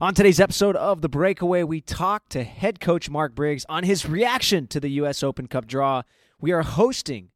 On 0.00 0.12
today's 0.12 0.40
episode 0.40 0.74
of 0.74 1.02
The 1.02 1.08
Breakaway, 1.08 1.62
we 1.62 1.80
talk 1.80 2.28
to 2.30 2.42
head 2.42 2.80
coach 2.80 3.08
Mark 3.08 3.32
Briggs 3.32 3.64
on 3.68 3.84
his 3.84 4.04
reaction 4.04 4.66
to 4.66 4.80
the 4.80 4.88
U.S. 4.88 5.22
Open 5.22 5.46
Cup 5.46 5.68
draw. 5.68 6.02
We 6.40 6.50
are 6.50 6.62
hosting 6.62 7.28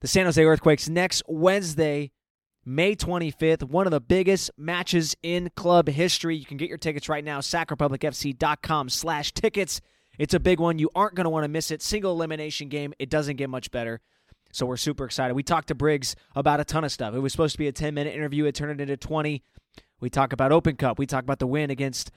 the 0.00 0.06
San 0.06 0.26
Jose 0.26 0.44
Earthquakes 0.44 0.90
next 0.90 1.22
Wednesday, 1.26 2.12
May 2.66 2.96
25th, 2.96 3.62
one 3.62 3.86
of 3.86 3.92
the 3.92 4.00
biggest 4.02 4.50
matches 4.58 5.16
in 5.22 5.50
club 5.56 5.88
history. 5.88 6.36
You 6.36 6.44
can 6.44 6.58
get 6.58 6.68
your 6.68 6.76
tickets 6.76 7.08
right 7.08 7.24
now, 7.24 7.40
sacrepublicfc.com 7.40 8.90
slash 8.90 9.32
tickets. 9.32 9.80
It's 10.18 10.34
a 10.34 10.40
big 10.40 10.60
one. 10.60 10.78
You 10.78 10.90
aren't 10.94 11.14
going 11.14 11.24
to 11.24 11.30
want 11.30 11.44
to 11.44 11.48
miss 11.48 11.70
it. 11.70 11.80
Single 11.80 12.12
elimination 12.12 12.68
game. 12.68 12.92
It 12.98 13.08
doesn't 13.08 13.36
get 13.36 13.48
much 13.48 13.70
better. 13.70 14.02
So 14.52 14.66
we're 14.66 14.76
super 14.76 15.06
excited. 15.06 15.32
We 15.32 15.42
talked 15.42 15.68
to 15.68 15.74
Briggs 15.74 16.14
about 16.34 16.60
a 16.60 16.64
ton 16.64 16.84
of 16.84 16.92
stuff. 16.92 17.14
It 17.14 17.20
was 17.20 17.32
supposed 17.32 17.54
to 17.54 17.58
be 17.58 17.68
a 17.68 17.72
10 17.72 17.94
minute 17.94 18.14
interview, 18.14 18.44
it 18.44 18.54
turned 18.54 18.82
into 18.82 18.98
20. 18.98 19.42
We 20.00 20.10
talk 20.10 20.32
about 20.32 20.52
Open 20.52 20.76
Cup. 20.76 20.98
We 20.98 21.06
talk 21.06 21.24
about 21.24 21.38
the 21.38 21.46
win 21.46 21.70
against 21.70 22.10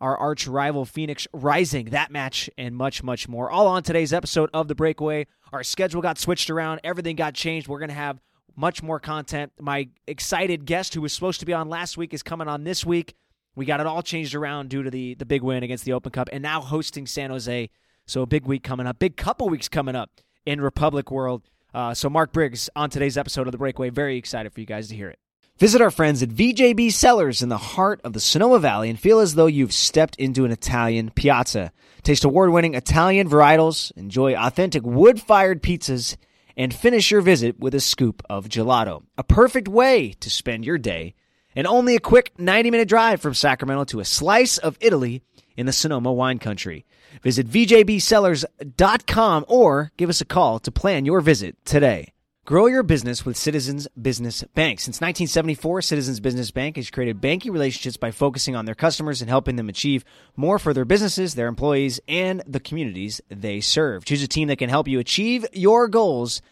our 0.00 0.16
arch 0.16 0.46
rival 0.46 0.84
Phoenix 0.84 1.28
Rising, 1.32 1.86
that 1.86 2.10
match, 2.10 2.48
and 2.56 2.74
much, 2.74 3.02
much 3.02 3.28
more. 3.28 3.50
All 3.50 3.66
on 3.66 3.82
today's 3.82 4.12
episode 4.12 4.50
of 4.54 4.68
The 4.68 4.74
Breakaway. 4.74 5.26
Our 5.52 5.62
schedule 5.62 6.02
got 6.02 6.18
switched 6.18 6.50
around, 6.50 6.80
everything 6.82 7.16
got 7.16 7.34
changed. 7.34 7.68
We're 7.68 7.78
going 7.78 7.90
to 7.90 7.94
have 7.94 8.20
much 8.56 8.82
more 8.82 8.98
content. 9.00 9.52
My 9.60 9.88
excited 10.06 10.64
guest, 10.64 10.94
who 10.94 11.02
was 11.02 11.12
supposed 11.12 11.40
to 11.40 11.46
be 11.46 11.52
on 11.52 11.68
last 11.68 11.96
week, 11.96 12.14
is 12.14 12.22
coming 12.22 12.48
on 12.48 12.64
this 12.64 12.86
week. 12.86 13.14
We 13.54 13.66
got 13.66 13.80
it 13.80 13.86
all 13.86 14.02
changed 14.02 14.34
around 14.34 14.70
due 14.70 14.82
to 14.82 14.90
the, 14.90 15.14
the 15.14 15.26
big 15.26 15.42
win 15.42 15.62
against 15.62 15.84
the 15.84 15.92
Open 15.92 16.10
Cup 16.10 16.28
and 16.32 16.42
now 16.42 16.60
hosting 16.60 17.06
San 17.06 17.30
Jose. 17.30 17.70
So 18.06 18.22
a 18.22 18.26
big 18.26 18.46
week 18.46 18.62
coming 18.62 18.86
up, 18.86 18.98
big 18.98 19.16
couple 19.16 19.48
weeks 19.48 19.68
coming 19.68 19.94
up 19.94 20.10
in 20.44 20.60
Republic 20.60 21.10
World. 21.10 21.42
Uh, 21.72 21.94
so 21.94 22.08
Mark 22.08 22.32
Briggs 22.32 22.68
on 22.74 22.90
today's 22.90 23.16
episode 23.16 23.46
of 23.46 23.52
The 23.52 23.58
Breakaway. 23.58 23.90
Very 23.90 24.16
excited 24.16 24.52
for 24.52 24.60
you 24.60 24.66
guys 24.66 24.88
to 24.88 24.96
hear 24.96 25.08
it. 25.08 25.18
Visit 25.60 25.80
our 25.80 25.92
friends 25.92 26.20
at 26.20 26.30
VJB 26.30 26.92
Cellars 26.92 27.40
in 27.40 27.48
the 27.48 27.56
heart 27.56 28.00
of 28.02 28.12
the 28.12 28.18
Sonoma 28.18 28.58
Valley 28.58 28.90
and 28.90 28.98
feel 28.98 29.20
as 29.20 29.36
though 29.36 29.46
you've 29.46 29.72
stepped 29.72 30.16
into 30.16 30.44
an 30.44 30.50
Italian 30.50 31.10
piazza. 31.10 31.70
Taste 32.02 32.24
award 32.24 32.50
winning 32.50 32.74
Italian 32.74 33.28
varietals, 33.28 33.92
enjoy 33.96 34.34
authentic 34.34 34.82
wood 34.82 35.20
fired 35.20 35.62
pizzas, 35.62 36.16
and 36.56 36.74
finish 36.74 37.12
your 37.12 37.20
visit 37.20 37.60
with 37.60 37.72
a 37.72 37.80
scoop 37.80 38.20
of 38.28 38.48
gelato. 38.48 39.04
A 39.16 39.22
perfect 39.22 39.68
way 39.68 40.14
to 40.18 40.28
spend 40.28 40.64
your 40.64 40.76
day, 40.76 41.14
and 41.54 41.68
only 41.68 41.94
a 41.94 42.00
quick 42.00 42.32
90 42.36 42.72
minute 42.72 42.88
drive 42.88 43.20
from 43.20 43.34
Sacramento 43.34 43.84
to 43.84 44.00
a 44.00 44.04
slice 44.04 44.58
of 44.58 44.76
Italy 44.80 45.22
in 45.56 45.66
the 45.66 45.72
Sonoma 45.72 46.12
wine 46.12 46.40
country. 46.40 46.84
Visit 47.22 47.46
VJBCellars.com 47.46 49.44
or 49.46 49.92
give 49.96 50.10
us 50.10 50.20
a 50.20 50.24
call 50.24 50.58
to 50.58 50.72
plan 50.72 51.04
your 51.04 51.20
visit 51.20 51.56
today. 51.64 52.13
Grow 52.46 52.66
your 52.66 52.82
business 52.82 53.24
with 53.24 53.38
Citizens 53.38 53.88
Business 54.00 54.44
Bank. 54.54 54.78
Since 54.78 54.96
1974, 54.96 55.80
Citizens 55.80 56.20
Business 56.20 56.50
Bank 56.50 56.76
has 56.76 56.90
created 56.90 57.18
banking 57.18 57.52
relationships 57.52 57.96
by 57.96 58.10
focusing 58.10 58.54
on 58.54 58.66
their 58.66 58.74
customers 58.74 59.22
and 59.22 59.30
helping 59.30 59.56
them 59.56 59.70
achieve 59.70 60.04
more 60.36 60.58
for 60.58 60.74
their 60.74 60.84
businesses, 60.84 61.36
their 61.36 61.46
employees, 61.46 62.00
and 62.06 62.42
the 62.46 62.60
communities 62.60 63.22
they 63.30 63.62
serve. 63.62 64.04
Choose 64.04 64.22
a 64.22 64.28
team 64.28 64.48
that 64.48 64.58
can 64.58 64.68
help 64.68 64.86
you 64.86 64.98
achieve 64.98 65.46
your 65.54 65.88
goals 65.88 66.42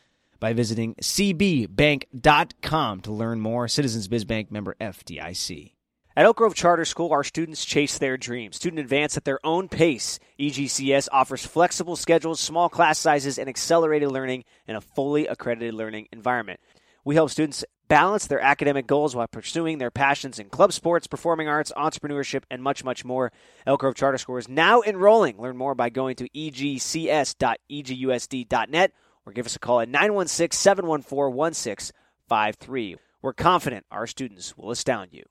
by 0.40 0.54
visiting 0.54 0.94
cbbank.com 0.94 3.00
to 3.02 3.12
learn 3.12 3.40
more. 3.40 3.68
Citizens 3.68 4.08
Biz 4.08 4.24
Bank 4.24 4.50
member 4.50 4.74
FDIC. 4.80 5.72
At 6.14 6.26
Elk 6.26 6.36
Grove 6.36 6.54
Charter 6.54 6.84
School, 6.84 7.10
our 7.10 7.24
students 7.24 7.64
chase 7.64 7.96
their 7.96 8.18
dreams. 8.18 8.56
Student 8.56 8.80
advance 8.80 9.16
at 9.16 9.24
their 9.24 9.38
own 9.42 9.68
pace. 9.68 10.18
EGCS 10.38 11.08
offers 11.10 11.46
flexible 11.46 11.96
schedules, 11.96 12.38
small 12.38 12.68
class 12.68 12.98
sizes, 12.98 13.38
and 13.38 13.48
accelerated 13.48 14.10
learning 14.10 14.44
in 14.66 14.76
a 14.76 14.82
fully 14.82 15.26
accredited 15.26 15.72
learning 15.72 16.08
environment. 16.12 16.60
We 17.02 17.14
help 17.14 17.30
students 17.30 17.64
balance 17.88 18.26
their 18.26 18.40
academic 18.40 18.86
goals 18.86 19.16
while 19.16 19.26
pursuing 19.26 19.78
their 19.78 19.90
passions 19.90 20.38
in 20.38 20.50
club 20.50 20.74
sports, 20.74 21.06
performing 21.06 21.48
arts, 21.48 21.72
entrepreneurship, 21.74 22.42
and 22.50 22.62
much, 22.62 22.84
much 22.84 23.06
more. 23.06 23.32
Elk 23.66 23.80
Grove 23.80 23.94
Charter 23.94 24.18
School 24.18 24.36
is 24.36 24.50
now 24.50 24.82
enrolling. 24.82 25.40
Learn 25.40 25.56
more 25.56 25.74
by 25.74 25.88
going 25.88 26.16
to 26.16 26.28
egcs.egusd.net 26.28 28.92
or 29.24 29.32
give 29.32 29.46
us 29.46 29.56
a 29.56 29.60
call 29.60 29.80
at 29.80 29.88
916 29.88 30.58
714 30.58 31.34
1653. 31.34 32.96
We're 33.22 33.32
confident 33.32 33.86
our 33.90 34.06
students 34.06 34.58
will 34.58 34.70
astound 34.70 35.08
you. 35.12 35.24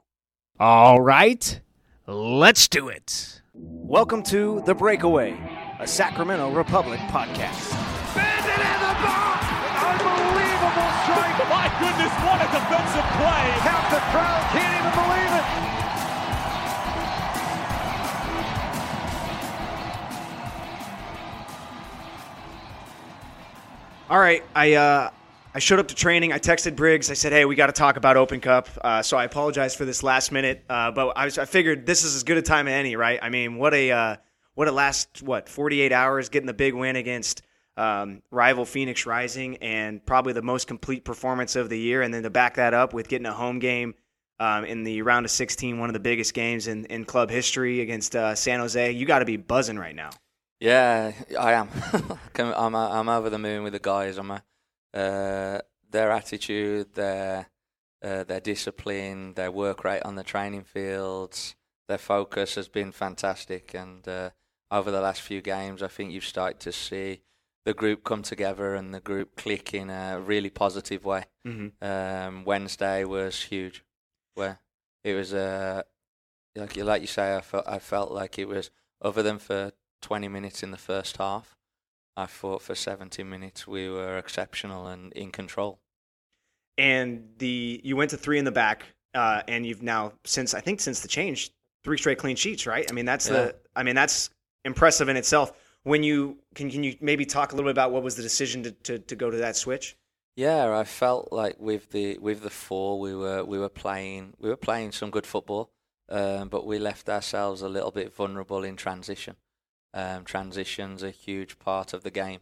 All 0.62 1.02
right, 1.02 1.60
let's 2.06 2.68
do 2.68 2.88
it. 2.90 3.42
Welcome 3.56 4.22
to 4.26 4.62
The 4.64 4.76
Breakaway, 4.76 5.36
a 5.80 5.88
Sacramento 5.88 6.52
Republic 6.52 7.00
podcast. 7.10 7.72
Bandit 8.14 8.62
in 8.62 8.78
the 8.78 8.94
box! 9.02 9.42
Unbelievable 9.82 10.92
strike! 11.02 11.50
My 11.50 11.66
goodness, 11.82 12.14
what 12.22 12.38
a 12.38 12.50
defensive 12.54 13.10
play! 13.18 13.50
Half 13.66 13.90
the 13.90 14.02
crowd 14.14 14.44
can't 14.54 14.78
even 14.78 14.94
believe 15.02 15.34
it! 15.34 15.50
All 24.12 24.20
right, 24.20 24.44
I 24.54 24.74
uh, 24.74 25.10
I 25.54 25.60
showed 25.60 25.80
up 25.80 25.88
to 25.90 25.96
training. 25.96 26.32
I 26.32 26.40
texted 26.40 26.76
Briggs. 26.76 27.12
I 27.12 27.14
said, 27.14 27.34
"Hey, 27.34 27.46
we 27.46 27.56
got 27.56 27.68
to 27.68 27.74
talk 27.74 27.98
about 27.98 28.16
Open 28.16 28.40
Cup." 28.40 28.70
Uh, 28.82 29.02
so 29.02 29.18
I 29.18 29.26
apologize 29.26 29.76
for 29.76 29.84
this 29.84 30.02
last 30.02 30.32
minute, 30.32 30.64
uh, 30.70 30.92
but 30.92 31.10
I, 31.18 31.26
was, 31.26 31.38
I 31.38 31.46
figured 31.46 31.86
this 31.86 32.04
is 32.04 32.16
as 32.16 32.24
good 32.24 32.38
a 32.38 32.42
time 32.42 32.68
as 32.68 32.74
any, 32.74 32.96
right? 32.96 33.20
I 33.22 33.30
mean, 33.30 33.58
what 33.58 33.74
a 33.74 33.92
uh, 33.92 34.16
what 34.54 34.68
a 34.68 34.72
last 34.72 35.22
what 35.22 35.50
48 35.50 35.92
hours 35.92 36.30
getting 36.30 36.48
the 36.48 36.54
big 36.54 36.74
win 36.74 36.96
against 36.96 37.42
um, 37.76 38.22
rival 38.32 38.64
Phoenix 38.64 39.06
Rising, 39.06 39.58
and 39.58 40.06
probably 40.06 40.34
the 40.34 40.42
most 40.42 40.68
complete 40.68 41.04
performance 41.04 41.56
of 41.56 41.70
the 41.70 41.78
year. 41.78 42.02
And 42.02 42.14
then 42.14 42.24
to 42.24 42.30
back 42.30 42.56
that 42.56 42.74
up 42.74 42.94
with 42.94 43.10
getting 43.10 43.26
a 43.26 43.34
home 43.34 43.60
game 43.60 43.96
um, 44.40 44.64
in 44.66 44.84
the 44.84 45.02
round 45.02 45.26
of 45.26 45.32
16, 45.32 45.80
one 45.80 45.90
of 45.90 45.94
the 45.94 46.00
biggest 46.00 46.34
games 46.34 46.68
in, 46.68 46.86
in 46.86 47.06
club 47.06 47.30
history 47.30 47.82
against 47.82 48.16
uh, 48.16 48.36
San 48.36 48.60
Jose, 48.60 48.92
you 48.92 49.06
got 49.06 49.20
to 49.20 49.26
be 49.26 49.38
buzzing 49.38 49.78
right 49.78 49.96
now. 49.96 50.12
Yeah, 50.60 51.12
I 51.40 51.54
am. 51.54 51.70
I'm 52.38 52.76
I'm 52.76 53.10
over 53.10 53.30
the 53.30 53.40
moon 53.40 53.64
with 53.64 53.74
the 53.74 53.80
guys. 53.80 54.18
I'm 54.18 54.30
a, 54.30 54.44
uh, 54.94 55.60
their 55.90 56.12
attitude, 56.12 56.94
their 56.94 57.48
uh, 58.04 58.24
their 58.24 58.40
discipline, 58.40 59.34
their 59.34 59.52
work 59.52 59.84
rate 59.84 60.02
on 60.04 60.16
the 60.16 60.24
training 60.24 60.64
fields, 60.64 61.56
their 61.88 62.00
focus 62.00 62.56
has 62.56 62.68
been 62.68 62.92
fantastic. 62.92 63.74
And 63.76 64.08
uh, 64.08 64.32
over 64.72 64.90
the 64.90 65.02
last 65.02 65.22
few 65.22 65.42
games, 65.42 65.84
I 65.84 65.88
think 65.88 66.12
you've 66.12 66.26
started 66.26 66.60
to 66.62 66.72
see 66.72 67.22
the 67.66 67.74
group 67.74 68.04
come 68.04 68.24
together 68.24 68.74
and 68.74 68.94
the 68.94 69.00
group 69.00 69.36
click 69.36 69.74
in 69.74 69.90
a 69.90 70.20
really 70.20 70.50
positive 70.50 71.06
way. 71.06 71.26
Mm-hmm. 71.46 71.86
Um, 71.86 72.46
Wednesday 72.46 73.04
was 73.04 73.44
huge, 73.44 73.84
where 74.34 74.60
it 75.04 75.14
was 75.14 75.34
uh, 75.34 75.84
like 76.56 76.76
you 76.76 76.84
like 76.84 77.02
you 77.02 77.08
say, 77.08 77.36
I 77.36 77.42
felt 77.42 77.68
I 77.68 77.80
felt 77.80 78.12
like 78.12 78.40
it 78.40 78.48
was 78.48 78.72
other 79.02 79.22
than 79.22 79.38
for 79.38 79.72
20 80.02 80.28
minutes 80.28 80.64
in 80.64 80.72
the 80.72 80.78
first 80.78 81.18
half. 81.18 81.56
I 82.18 82.26
thought 82.26 82.62
for 82.62 82.76
70 82.76 83.24
minutes 83.24 83.68
we 83.68 83.90
were 83.90 84.18
exceptional 84.18 84.88
and 84.88 85.14
in 85.14 85.32
control. 85.32 85.80
And 86.78 87.30
the 87.38 87.82
you 87.84 87.96
went 87.96 88.12
to 88.12 88.18
three 88.18 88.40
in 88.40 88.46
the 88.46 88.52
back, 88.52 88.86
uh, 89.14 89.44
and 89.48 89.66
you've 89.66 89.84
now 89.84 90.14
since 90.24 90.54
I 90.54 90.62
think 90.62 90.80
since 90.80 91.02
the 91.02 91.08
change 91.08 91.52
three 91.84 91.98
straight 91.98 92.18
clean 92.18 92.36
sheets, 92.36 92.66
right? 92.66 92.90
I 92.90 92.94
mean 92.94 93.06
that's 93.06 93.28
Yeah. 93.28 93.34
the 93.34 93.56
I 93.76 93.84
mean 93.84 93.96
that's 93.96 94.30
impressive 94.66 95.10
in 95.10 95.18
itself. 95.18 95.52
When 95.84 96.04
you 96.04 96.38
can 96.56 96.70
can 96.70 96.84
you 96.84 96.96
maybe 97.02 97.26
talk 97.26 97.52
a 97.52 97.56
little 97.56 97.68
bit 97.68 97.76
about 97.76 97.92
what 97.92 98.04
was 98.04 98.16
the 98.16 98.24
decision 98.24 98.64
to, 98.64 98.72
to, 98.72 99.00
to 99.00 99.16
go 99.16 99.30
to 99.30 99.38
that 99.38 99.56
switch? 99.56 99.98
Yeah, 100.36 100.76
I 100.78 100.86
felt 100.86 101.32
like 101.32 101.60
with 101.60 101.92
the 101.92 102.18
with 102.20 102.42
the 102.42 102.50
four 102.50 103.00
we 103.00 103.14
were 103.16 103.44
we 103.44 103.60
were 103.60 103.70
playing 103.70 104.34
we 104.40 104.50
were 104.50 104.58
playing 104.58 104.92
some 104.94 105.12
good 105.12 105.28
football, 105.28 105.72
um, 106.10 106.48
but 106.50 106.66
we 106.66 106.80
left 106.80 107.10
ourselves 107.10 107.62
a 107.62 107.70
little 107.70 107.92
bit 107.92 108.14
vulnerable 108.16 108.64
in 108.64 108.76
transition. 108.78 109.36
Um, 109.94 110.24
transition's 110.24 111.04
a 111.04 111.12
huge 111.12 111.60
part 111.60 111.94
of 111.94 112.04
the 112.04 112.12
game, 112.12 112.40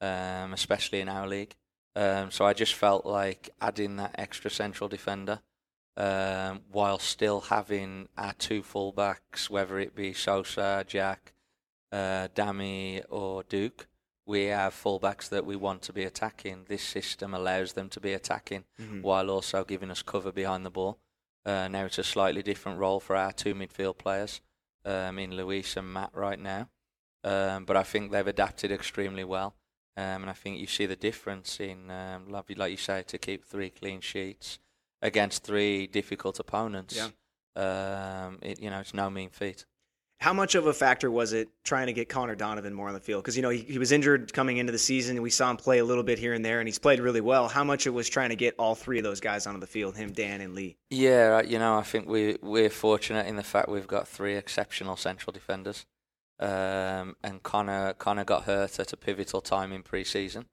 um, 0.00 0.52
especially 0.54 1.00
in 1.00 1.08
our 1.08 1.26
league. 1.28 1.54
Um, 1.94 2.30
so 2.30 2.44
I 2.46 2.52
just 2.54 2.74
felt 2.74 3.04
like 3.04 3.50
adding 3.60 3.96
that 3.96 4.14
extra 4.16 4.50
central 4.50 4.88
defender, 4.88 5.40
um, 5.96 6.60
while 6.70 6.98
still 6.98 7.40
having 7.42 8.08
our 8.16 8.32
two 8.34 8.62
fullbacks, 8.62 9.50
whether 9.50 9.78
it 9.78 9.94
be 9.94 10.12
Sosa, 10.12 10.84
Jack, 10.86 11.32
uh, 11.92 12.28
Dami, 12.34 13.02
or 13.10 13.42
Duke, 13.42 13.86
we 14.26 14.44
have 14.46 14.74
fullbacks 14.74 15.28
that 15.30 15.44
we 15.46 15.56
want 15.56 15.82
to 15.82 15.92
be 15.92 16.04
attacking. 16.04 16.64
This 16.68 16.82
system 16.82 17.34
allows 17.34 17.72
them 17.72 17.88
to 17.90 18.00
be 18.00 18.12
attacking 18.12 18.64
Mhm. 18.78 19.02
while 19.02 19.30
also 19.30 19.64
giving 19.64 19.90
us 19.90 20.02
cover 20.02 20.30
behind 20.30 20.64
the 20.64 20.70
ball. 20.70 20.98
Uh, 21.46 21.66
now 21.68 21.86
it's 21.86 21.98
a 21.98 22.04
slightly 22.04 22.42
different 22.42 22.78
role 22.78 23.00
for 23.00 23.16
our 23.16 23.32
two 23.32 23.54
midfield 23.54 23.96
players, 23.98 24.40
um, 24.84 25.18
in 25.18 25.34
Luis 25.34 25.76
and 25.76 25.92
Matt 25.92 26.14
right 26.14 26.38
now. 26.38 26.68
Um, 27.24 27.64
but 27.64 27.76
I 27.76 27.82
think 27.82 28.12
they've 28.12 28.26
adapted 28.26 28.70
extremely 28.70 29.24
well. 29.24 29.54
Um, 29.96 30.22
and 30.22 30.30
I 30.30 30.32
think 30.32 30.60
you 30.60 30.66
see 30.66 30.86
the 30.86 30.96
difference 30.96 31.58
in, 31.58 31.90
um, 31.90 32.28
like, 32.28 32.70
you 32.70 32.76
say, 32.76 33.02
to 33.02 33.18
keep 33.18 33.44
three 33.44 33.70
clean 33.70 34.00
sheets 34.00 34.60
against 35.02 35.42
three 35.42 35.86
difficult 35.86 36.38
opponents. 36.38 36.96
Yeah. 36.96 37.08
Um, 37.56 38.38
it, 38.42 38.60
you 38.60 38.70
know, 38.70 38.78
it's 38.78 38.94
no 38.94 39.10
mean 39.10 39.30
feat. 39.30 39.66
How 40.20 40.32
much 40.32 40.56
of 40.56 40.66
a 40.66 40.72
factor 40.72 41.10
was 41.12 41.32
it 41.32 41.48
trying 41.62 41.86
to 41.86 41.92
get 41.92 42.08
Connor 42.08 42.34
Donovan 42.34 42.74
more 42.74 42.88
on 42.88 42.94
the 42.94 43.00
field? 43.00 43.22
Because 43.22 43.36
you 43.36 43.42
know 43.42 43.50
he, 43.50 43.60
he 43.60 43.78
was 43.78 43.92
injured 43.92 44.32
coming 44.32 44.56
into 44.56 44.72
the 44.72 44.78
season. 44.78 45.22
We 45.22 45.30
saw 45.30 45.48
him 45.48 45.56
play 45.56 45.78
a 45.78 45.84
little 45.84 46.02
bit 46.02 46.18
here 46.18 46.34
and 46.34 46.44
there, 46.44 46.58
and 46.58 46.66
he's 46.66 46.78
played 46.78 46.98
really 46.98 47.20
well. 47.20 47.46
How 47.46 47.62
much 47.62 47.86
it 47.86 47.90
was 47.90 48.08
trying 48.08 48.30
to 48.30 48.36
get 48.36 48.56
all 48.58 48.74
three 48.74 48.98
of 48.98 49.04
those 49.04 49.20
guys 49.20 49.46
onto 49.46 49.60
the 49.60 49.68
field, 49.68 49.96
him, 49.96 50.12
Dan, 50.12 50.40
and 50.40 50.56
Lee? 50.56 50.76
Yeah, 50.90 51.40
you 51.42 51.60
know, 51.60 51.78
I 51.78 51.82
think 51.82 52.08
we 52.08 52.36
we're 52.42 52.68
fortunate 52.68 53.26
in 53.28 53.36
the 53.36 53.44
fact 53.44 53.68
we've 53.68 53.86
got 53.86 54.08
three 54.08 54.34
exceptional 54.34 54.96
central 54.96 55.32
defenders, 55.32 55.86
um, 56.40 57.16
and 57.22 57.42
Connor 57.42 57.92
Connor 57.94 58.24
got 58.24 58.44
hurt 58.44 58.78
at 58.78 58.92
a 58.92 58.96
pivotal 58.96 59.40
time 59.40 59.72
in 59.72 59.82
pre-season. 59.82 60.46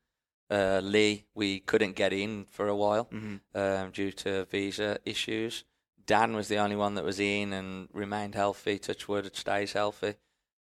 Uh, 0.50 0.80
Lee, 0.84 1.26
we 1.34 1.60
couldn't 1.60 1.96
get 1.96 2.14
in 2.14 2.46
for 2.46 2.68
a 2.68 2.76
while 2.76 3.06
Mhm. 3.06 3.40
um, 3.56 3.92
due 3.92 4.12
to 4.12 4.46
visa 4.46 5.00
issues. 5.06 5.64
Dan 6.06 6.36
was 6.36 6.48
the 6.50 6.58
only 6.58 6.76
one 6.76 6.94
that 6.96 7.04
was 7.04 7.20
in 7.20 7.52
and 7.52 7.90
remained 7.92 8.36
healthy. 8.36 8.78
Touchwood 8.78 9.36
stays 9.36 9.74
healthy. 9.74 10.16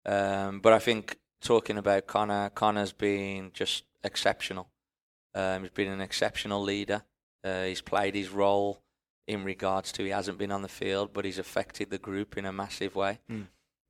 Um, 0.06 0.60
but 0.60 0.72
I 0.72 0.78
think 0.78 1.18
talking 1.40 1.76
about 1.76 2.06
Connor, 2.06 2.50
Connor's 2.50 2.92
been 2.92 3.50
just 3.52 3.84
exceptional. 4.04 4.68
Um, 5.34 5.62
he's 5.62 5.72
been 5.72 5.90
an 5.90 6.00
exceptional 6.00 6.62
leader. 6.62 7.02
Uh, 7.42 7.64
he's 7.64 7.80
played 7.82 8.14
his 8.14 8.28
role 8.30 8.80
in 9.26 9.42
regards 9.42 9.90
to 9.92 10.04
he 10.04 10.10
hasn't 10.10 10.38
been 10.38 10.52
on 10.52 10.62
the 10.62 10.68
field, 10.68 11.12
but 11.12 11.24
he's 11.24 11.38
affected 11.38 11.90
the 11.90 11.98
group 11.98 12.36
in 12.36 12.44
a 12.46 12.52
massive 12.52 12.94
way. 12.94 13.18
Mm. 13.28 13.48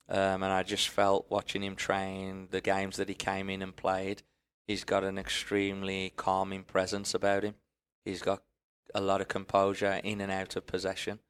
Um, 0.08 0.42
and 0.42 0.52
I 0.52 0.62
just 0.62 0.88
felt 0.88 1.26
watching 1.30 1.62
him 1.62 1.76
train 1.76 2.48
the 2.50 2.60
games 2.60 2.96
that 2.96 3.08
he 3.08 3.14
came 3.14 3.48
in 3.48 3.62
and 3.62 3.74
played, 3.74 4.22
he's 4.66 4.84
got 4.84 5.02
an 5.04 5.18
extremely 5.18 6.12
calming 6.16 6.62
presence 6.64 7.14
about 7.14 7.42
him. 7.42 7.54
He's 8.04 8.20
got 8.20 8.42
a 8.94 9.00
lot 9.00 9.20
of 9.22 9.28
composure 9.28 10.00
in 10.04 10.20
and 10.20 10.30
out 10.30 10.56
of 10.56 10.66
possession, 10.66 11.20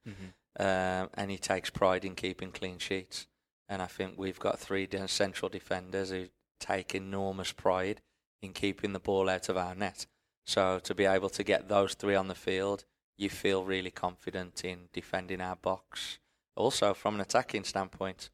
um, 0.59 1.09
and 1.15 1.31
he 1.31 1.39
takes 1.39 1.71
pride 1.71 2.05
in 2.05 2.15
keeping 2.17 2.51
clean 2.51 2.79
sheets. 2.79 3.27
And 3.69 3.81
I 3.81 3.87
think 3.87 4.15
we've 4.19 4.41
got 4.41 4.59
three 4.59 4.89
central 5.07 5.49
defenders 5.49 6.11
who 6.11 6.27
take 6.61 6.95
enormous 6.95 7.53
pride 7.53 8.01
in 8.43 8.53
keeping 8.53 8.93
the 8.93 8.99
ball 8.99 9.29
out 9.29 9.49
of 9.49 9.57
our 9.57 9.75
net. 9.75 10.07
So 10.47 10.79
to 10.81 10.95
be 10.95 11.05
able 11.05 11.31
to 11.31 11.45
get 11.45 11.69
those 11.69 11.95
three 11.95 12.15
on 12.15 12.29
the 12.29 12.35
field, 12.35 12.85
you 13.17 13.31
feel 13.31 13.65
really 13.65 13.91
confident 13.91 14.65
in 14.65 14.89
defending 14.93 15.41
our 15.41 15.57
box. 15.57 16.19
Also, 16.57 16.93
from 16.93 17.15
an 17.15 17.21
attacking 17.21 17.65
standpoint, 17.65 18.31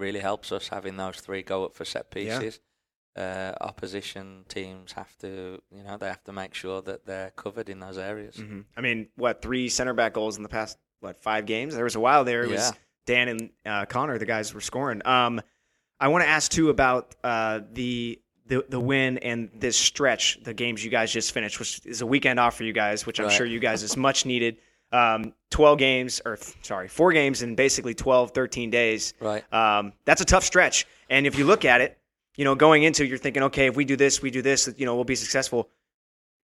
really 0.00 0.20
helps 0.20 0.50
us 0.50 0.68
having 0.68 0.96
those 0.96 1.16
three 1.20 1.42
go 1.42 1.64
up 1.64 1.74
for 1.74 1.84
set 1.84 2.06
Yeah. 2.16 2.38
pieces. 2.38 2.60
Uh, 3.16 3.52
opposition 3.60 4.44
teams 4.48 4.92
have 4.92 5.16
to, 5.18 5.60
you 5.74 5.82
know, 5.82 5.96
they 5.98 6.06
have 6.06 6.22
to 6.24 6.32
make 6.32 6.54
sure 6.54 6.80
that 6.82 7.04
they're 7.06 7.30
covered 7.32 7.68
in 7.68 7.80
those 7.80 7.98
areas. 7.98 8.36
hmm 8.36 8.60
I 8.76 8.80
mean, 8.80 9.08
what 9.16 9.42
three 9.42 9.68
center 9.68 9.92
back 9.94 10.14
goals 10.14 10.36
in 10.36 10.42
the 10.42 10.48
past 10.48 10.78
what 11.00 11.20
five 11.22 11.44
games? 11.46 11.74
There 11.74 11.84
was 11.84 11.96
a 11.96 12.00
while 12.00 12.24
there. 12.24 12.44
It 12.44 12.50
was 12.50 12.72
Dan 13.06 13.28
and 13.28 13.50
uh, 13.66 13.86
Connor, 13.86 14.18
the 14.18 14.26
guys 14.26 14.54
were 14.54 14.60
scoring. 14.60 15.02
Um, 15.06 15.40
I 15.98 16.08
want 16.08 16.22
to 16.24 16.28
ask 16.28 16.50
too 16.50 16.70
about 16.70 17.14
uh, 17.22 17.60
the. 17.72 18.20
The, 18.46 18.64
the 18.68 18.80
win 18.80 19.18
and 19.18 19.48
this 19.54 19.76
stretch, 19.76 20.40
the 20.42 20.52
games 20.52 20.84
you 20.84 20.90
guys 20.90 21.12
just 21.12 21.30
finished, 21.30 21.60
which 21.60 21.82
is 21.86 22.00
a 22.00 22.06
weekend 22.06 22.40
off 22.40 22.56
for 22.56 22.64
you 22.64 22.72
guys, 22.72 23.06
which 23.06 23.20
I'm 23.20 23.26
Right. 23.26 23.32
sure 23.32 23.46
you 23.46 23.60
guys 23.60 23.84
is 23.84 23.96
much 23.96 24.26
needed. 24.26 24.56
Um, 24.92 25.34
12 25.50 25.78
games, 25.78 26.20
or 26.24 26.38
sorry, 26.62 26.88
four 26.88 27.12
games 27.12 27.42
in 27.42 27.54
basically 27.54 27.94
12, 27.94 28.30
13 28.30 28.70
days. 28.70 29.14
Right. 29.20 29.44
Um, 29.52 29.92
that's 30.04 30.20
a 30.20 30.24
tough 30.24 30.44
stretch. 30.44 30.86
And 31.08 31.26
if 31.26 31.36
you 31.36 31.44
look 31.44 31.64
at 31.64 31.80
it, 31.80 31.98
you 32.36 32.44
know, 32.44 32.54
going 32.54 32.84
into, 32.84 33.04
you're 33.04 33.18
thinking, 33.18 33.42
okay, 33.44 33.66
if 33.66 33.76
we 33.76 33.84
do 33.84 33.96
this, 33.96 34.22
we 34.22 34.30
do 34.30 34.42
this, 34.42 34.68
you 34.76 34.86
know, 34.86 34.94
we'll 34.94 35.04
be 35.04 35.16
successful. 35.16 35.68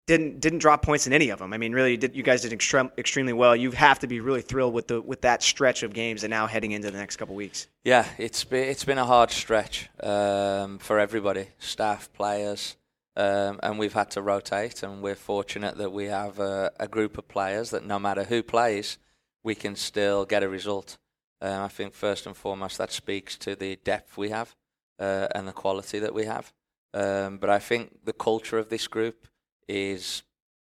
Didn't 0.06 0.40
didn't 0.40 0.58
drop 0.58 0.82
points 0.82 1.06
in 1.06 1.14
any 1.14 1.31
of 1.31 1.38
them. 1.38 1.54
I 1.54 1.56
mean, 1.56 1.72
really, 1.72 1.92
you 1.92 1.96
did, 1.96 2.14
you 2.14 2.22
guys 2.22 2.42
did 2.42 2.52
extrem- 2.52 2.90
extremely 2.98 3.32
well. 3.32 3.56
You 3.56 3.70
have 3.70 3.98
to 4.00 4.06
be 4.06 4.20
really 4.20 4.42
thrilled 4.42 4.75
with 4.75 4.86
the 4.86 5.00
with 5.00 5.22
that 5.22 5.42
stretch 5.42 5.82
of 5.82 5.94
games, 5.94 6.25
and 6.25 6.31
now 6.31 6.46
heading 6.46 6.72
into 6.72 6.90
the 6.90 6.98
next 6.98 7.16
couple 7.16 7.34
weeks. 7.34 7.69
Yeah, 7.84 8.06
it's 8.19 8.44
been 8.44 8.69
it's 8.69 8.84
been 8.84 8.98
a 8.98 9.06
hard 9.06 9.31
stretch 9.31 9.88
um, 10.02 10.76
for 10.78 10.98
everybody, 10.98 11.48
staff, 11.58 12.12
players, 12.12 12.76
um, 13.16 13.61
and 13.62 13.78
we've 13.78 13.93
had 13.93 14.11
to 14.12 14.22
rotate. 14.22 14.82
And 14.82 15.02
we're 15.02 15.14
fortunate 15.14 15.76
that 15.78 15.93
we 15.93 16.06
have 16.06 16.38
a, 16.38 16.72
a 16.78 16.88
group 16.88 17.19
of 17.19 17.28
players 17.28 17.70
that 17.70 17.84
no 17.84 17.99
matter 17.99 18.25
who 18.25 18.43
plays, 18.43 18.99
we 19.43 19.55
can 19.55 19.76
still 19.76 20.25
get 20.25 20.43
a 20.43 20.49
result. 20.49 20.99
Um, 21.40 21.62
I 21.62 21.69
think 21.69 21.94
first 21.94 22.26
and 22.26 22.37
foremost 22.37 22.78
that 22.78 22.93
speaks 22.93 23.37
to 23.38 23.55
the 23.55 23.76
depth 23.76 24.16
we 24.16 24.31
have 24.31 24.55
uh, 24.99 25.28
and 25.34 25.46
the 25.46 25.52
quality 25.52 25.99
that 25.99 26.14
we 26.14 26.25
have. 26.25 26.52
Um, 26.93 27.38
but 27.38 27.50
I 27.50 27.58
think 27.58 28.05
the 28.05 28.12
culture 28.12 28.58
of 28.58 28.69
this 28.69 28.87
group 28.87 29.28
is 29.69 30.22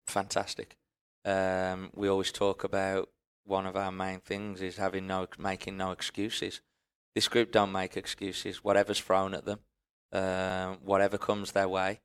fantastic. 0.06 0.76
Um, 1.26 1.90
we 1.96 2.08
always 2.08 2.32
talk 2.32 2.64
about 2.64 3.10
one 3.46 3.66
of 3.66 3.76
our 3.76 3.92
main 3.92 4.20
things 4.20 4.62
is 4.62 4.78
having 4.78 5.08
no 5.08 5.28
making 5.38 5.78
no 5.78 5.92
excuses 5.92 6.62
this 7.18 7.28
group 7.28 7.52
don't 7.52 7.72
make 7.72 7.98
excuses. 7.98 8.64
Whatever's 8.64 9.00
thrown 9.00 9.34
at 9.34 9.44
them, 9.44 9.58
um, 10.14 10.78
whatever 10.86 11.18
comes 11.18 11.52
their 11.52 11.68
way, 11.68 12.00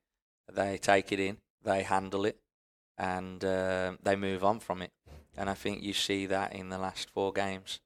they 0.50 0.79
take 0.79 1.12
it 1.12 1.21
in, 1.21 1.39
they 1.62 1.83
handle 1.83 2.25
it, 2.25 2.39
and 2.97 3.44
um 3.44 3.99
they 4.03 4.17
move 4.17 4.44
on 4.44 4.61
from 4.61 4.83
it. 4.83 4.93
And 5.37 5.49
I 5.49 5.55
think 5.55 5.83
you 5.83 5.93
see 5.93 6.27
that 6.27 6.55
in 6.55 6.69
the 6.69 6.79
last 6.79 7.11
four 7.11 7.33
games. 7.33 7.81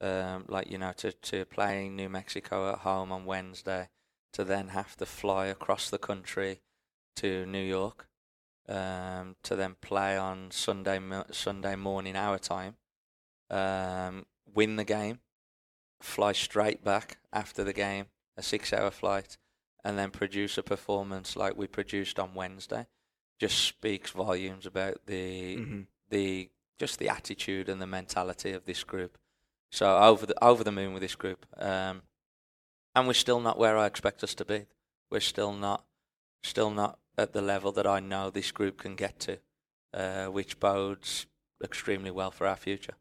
Um, 0.00 0.44
like 0.48 0.70
you 0.70 0.78
know, 0.78 0.92
to 0.98 1.12
to 1.12 1.44
play 1.44 1.88
New 1.88 2.08
Mexico 2.08 2.70
at 2.72 2.80
home 2.80 3.12
on 3.12 3.24
Wednesday, 3.24 3.88
to 4.32 4.44
then 4.44 4.68
have 4.68 4.96
to 4.96 5.06
fly 5.06 5.46
across 5.46 5.88
the 5.88 5.98
country 5.98 6.60
to 7.16 7.46
New 7.46 7.62
York, 7.62 8.08
um, 8.68 9.36
to 9.44 9.56
then 9.56 9.76
play 9.80 10.16
on 10.16 10.50
Sunday 10.50 11.00
Sunday 11.30 11.76
morning 11.76 12.16
our 12.16 12.38
time, 12.38 12.76
um, 13.50 14.26
win 14.52 14.76
the 14.76 14.84
game, 14.84 15.20
fly 16.00 16.32
straight 16.32 16.84
back 16.84 17.18
after 17.32 17.64
the 17.64 17.72
game, 17.72 18.06
a 18.36 18.42
six-hour 18.42 18.90
flight, 18.90 19.38
and 19.84 19.98
then 19.98 20.10
produce 20.10 20.56
a 20.58 20.62
performance 20.62 21.36
like 21.36 21.56
we 21.56 21.66
produced 21.66 22.18
on 22.18 22.34
Wednesday, 22.34 22.86
just 23.38 23.58
speaks 23.58 24.10
volumes 24.10 24.66
about 24.66 25.06
the 25.06 25.56
Mm-hmm. 25.56 25.80
the 26.10 26.50
just 26.78 26.98
the 26.98 27.08
attitude 27.08 27.68
and 27.68 27.80
the 27.80 27.86
mentality 27.86 28.52
of 28.52 28.64
this 28.64 28.82
group. 28.84 29.16
So 29.70 29.96
over 29.98 30.26
the 30.26 30.44
over 30.44 30.64
the 30.64 30.72
moon 30.72 30.92
with 30.92 31.02
this 31.02 31.14
group, 31.16 31.46
um, 31.58 32.02
and 32.94 33.06
we're 33.06 33.12
still 33.14 33.40
not 33.40 33.58
where 33.58 33.76
I 33.76 33.86
expect 33.86 34.22
us 34.24 34.34
to 34.36 34.44
be. 34.44 34.66
We're 35.10 35.20
still 35.20 35.52
not 35.52 35.84
still 36.42 36.70
not 36.70 36.98
at 37.16 37.32
the 37.32 37.42
level 37.42 37.72
that 37.72 37.86
I 37.86 38.00
know 38.00 38.30
this 38.30 38.50
group 38.52 38.78
can 38.78 38.96
get 38.96 39.18
to, 39.20 39.38
uh, 39.92 40.26
which 40.26 40.58
bodes 40.60 41.26
extremely 41.62 42.10
well 42.10 42.30
for 42.30 42.46
our 42.46 42.56
future. 42.56 42.94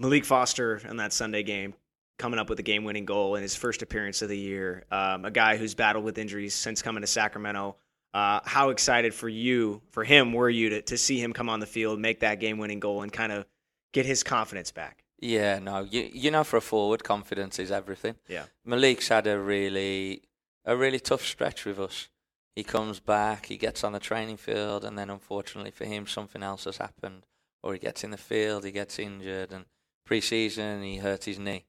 Maalique 0.00 0.26
Foster 0.26 0.76
in 0.76 0.96
that 0.98 1.12
Sunday 1.12 1.42
game, 1.42 1.74
coming 2.18 2.38
up 2.38 2.48
with 2.48 2.58
a 2.58 2.62
game-winning 2.62 3.04
goal 3.04 3.36
in 3.36 3.42
his 3.42 3.54
first 3.54 3.82
appearance 3.82 4.22
of 4.22 4.28
the 4.28 4.38
year. 4.38 4.84
Um, 4.90 5.24
a 5.24 5.30
guy 5.30 5.56
who's 5.56 5.74
battled 5.74 6.04
with 6.04 6.18
injuries 6.18 6.54
since 6.54 6.82
coming 6.82 7.02
to 7.02 7.06
Sacramento. 7.06 7.76
Uh, 8.14 8.40
how 8.44 8.70
excited 8.70 9.12
for 9.12 9.28
you, 9.28 9.82
for 9.90 10.02
him, 10.04 10.32
were 10.32 10.48
you 10.48 10.70
to, 10.70 10.82
to 10.82 10.96
see 10.96 11.20
him 11.20 11.32
come 11.32 11.50
on 11.50 11.60
the 11.60 11.66
field, 11.66 12.00
make 12.00 12.20
that 12.20 12.40
game-winning 12.40 12.80
goal, 12.80 13.02
and 13.02 13.12
kind 13.12 13.32
of 13.32 13.44
get 13.92 14.06
his 14.06 14.22
confidence 14.22 14.72
back? 14.72 15.02
Yeah, 15.18 15.58
no, 15.58 15.82
you 15.82 16.10
you 16.12 16.30
know 16.30 16.44
for 16.44 16.58
a 16.58 16.60
forward, 16.60 17.02
confidence 17.02 17.58
is 17.58 17.70
everything. 17.70 18.16
Yeah. 18.28 18.44
Maalique's 18.66 19.08
had 19.08 19.26
a 19.26 19.38
really 19.38 20.22
a 20.64 20.76
really 20.76 21.00
tough 21.00 21.24
stretch 21.24 21.64
with 21.64 21.78
us. 21.78 22.08
He 22.54 22.62
comes 22.62 23.00
back, 23.00 23.46
he 23.46 23.56
gets 23.56 23.84
on 23.84 23.92
the 23.92 23.98
training 23.98 24.36
field, 24.36 24.84
and 24.84 24.98
then 24.98 25.10
unfortunately 25.10 25.70
for 25.70 25.84
him, 25.84 26.06
something 26.06 26.42
else 26.42 26.64
has 26.64 26.78
happened, 26.78 27.24
or 27.62 27.72
he 27.74 27.78
gets 27.78 28.04
in 28.04 28.10
the 28.10 28.18
field, 28.18 28.64
he 28.64 28.72
gets 28.72 28.98
injured, 28.98 29.52
and 29.52 29.66
pre-season 30.04 30.82
he 30.82 30.96
hurt 30.98 31.24
his 31.24 31.38
knee, 31.38 31.64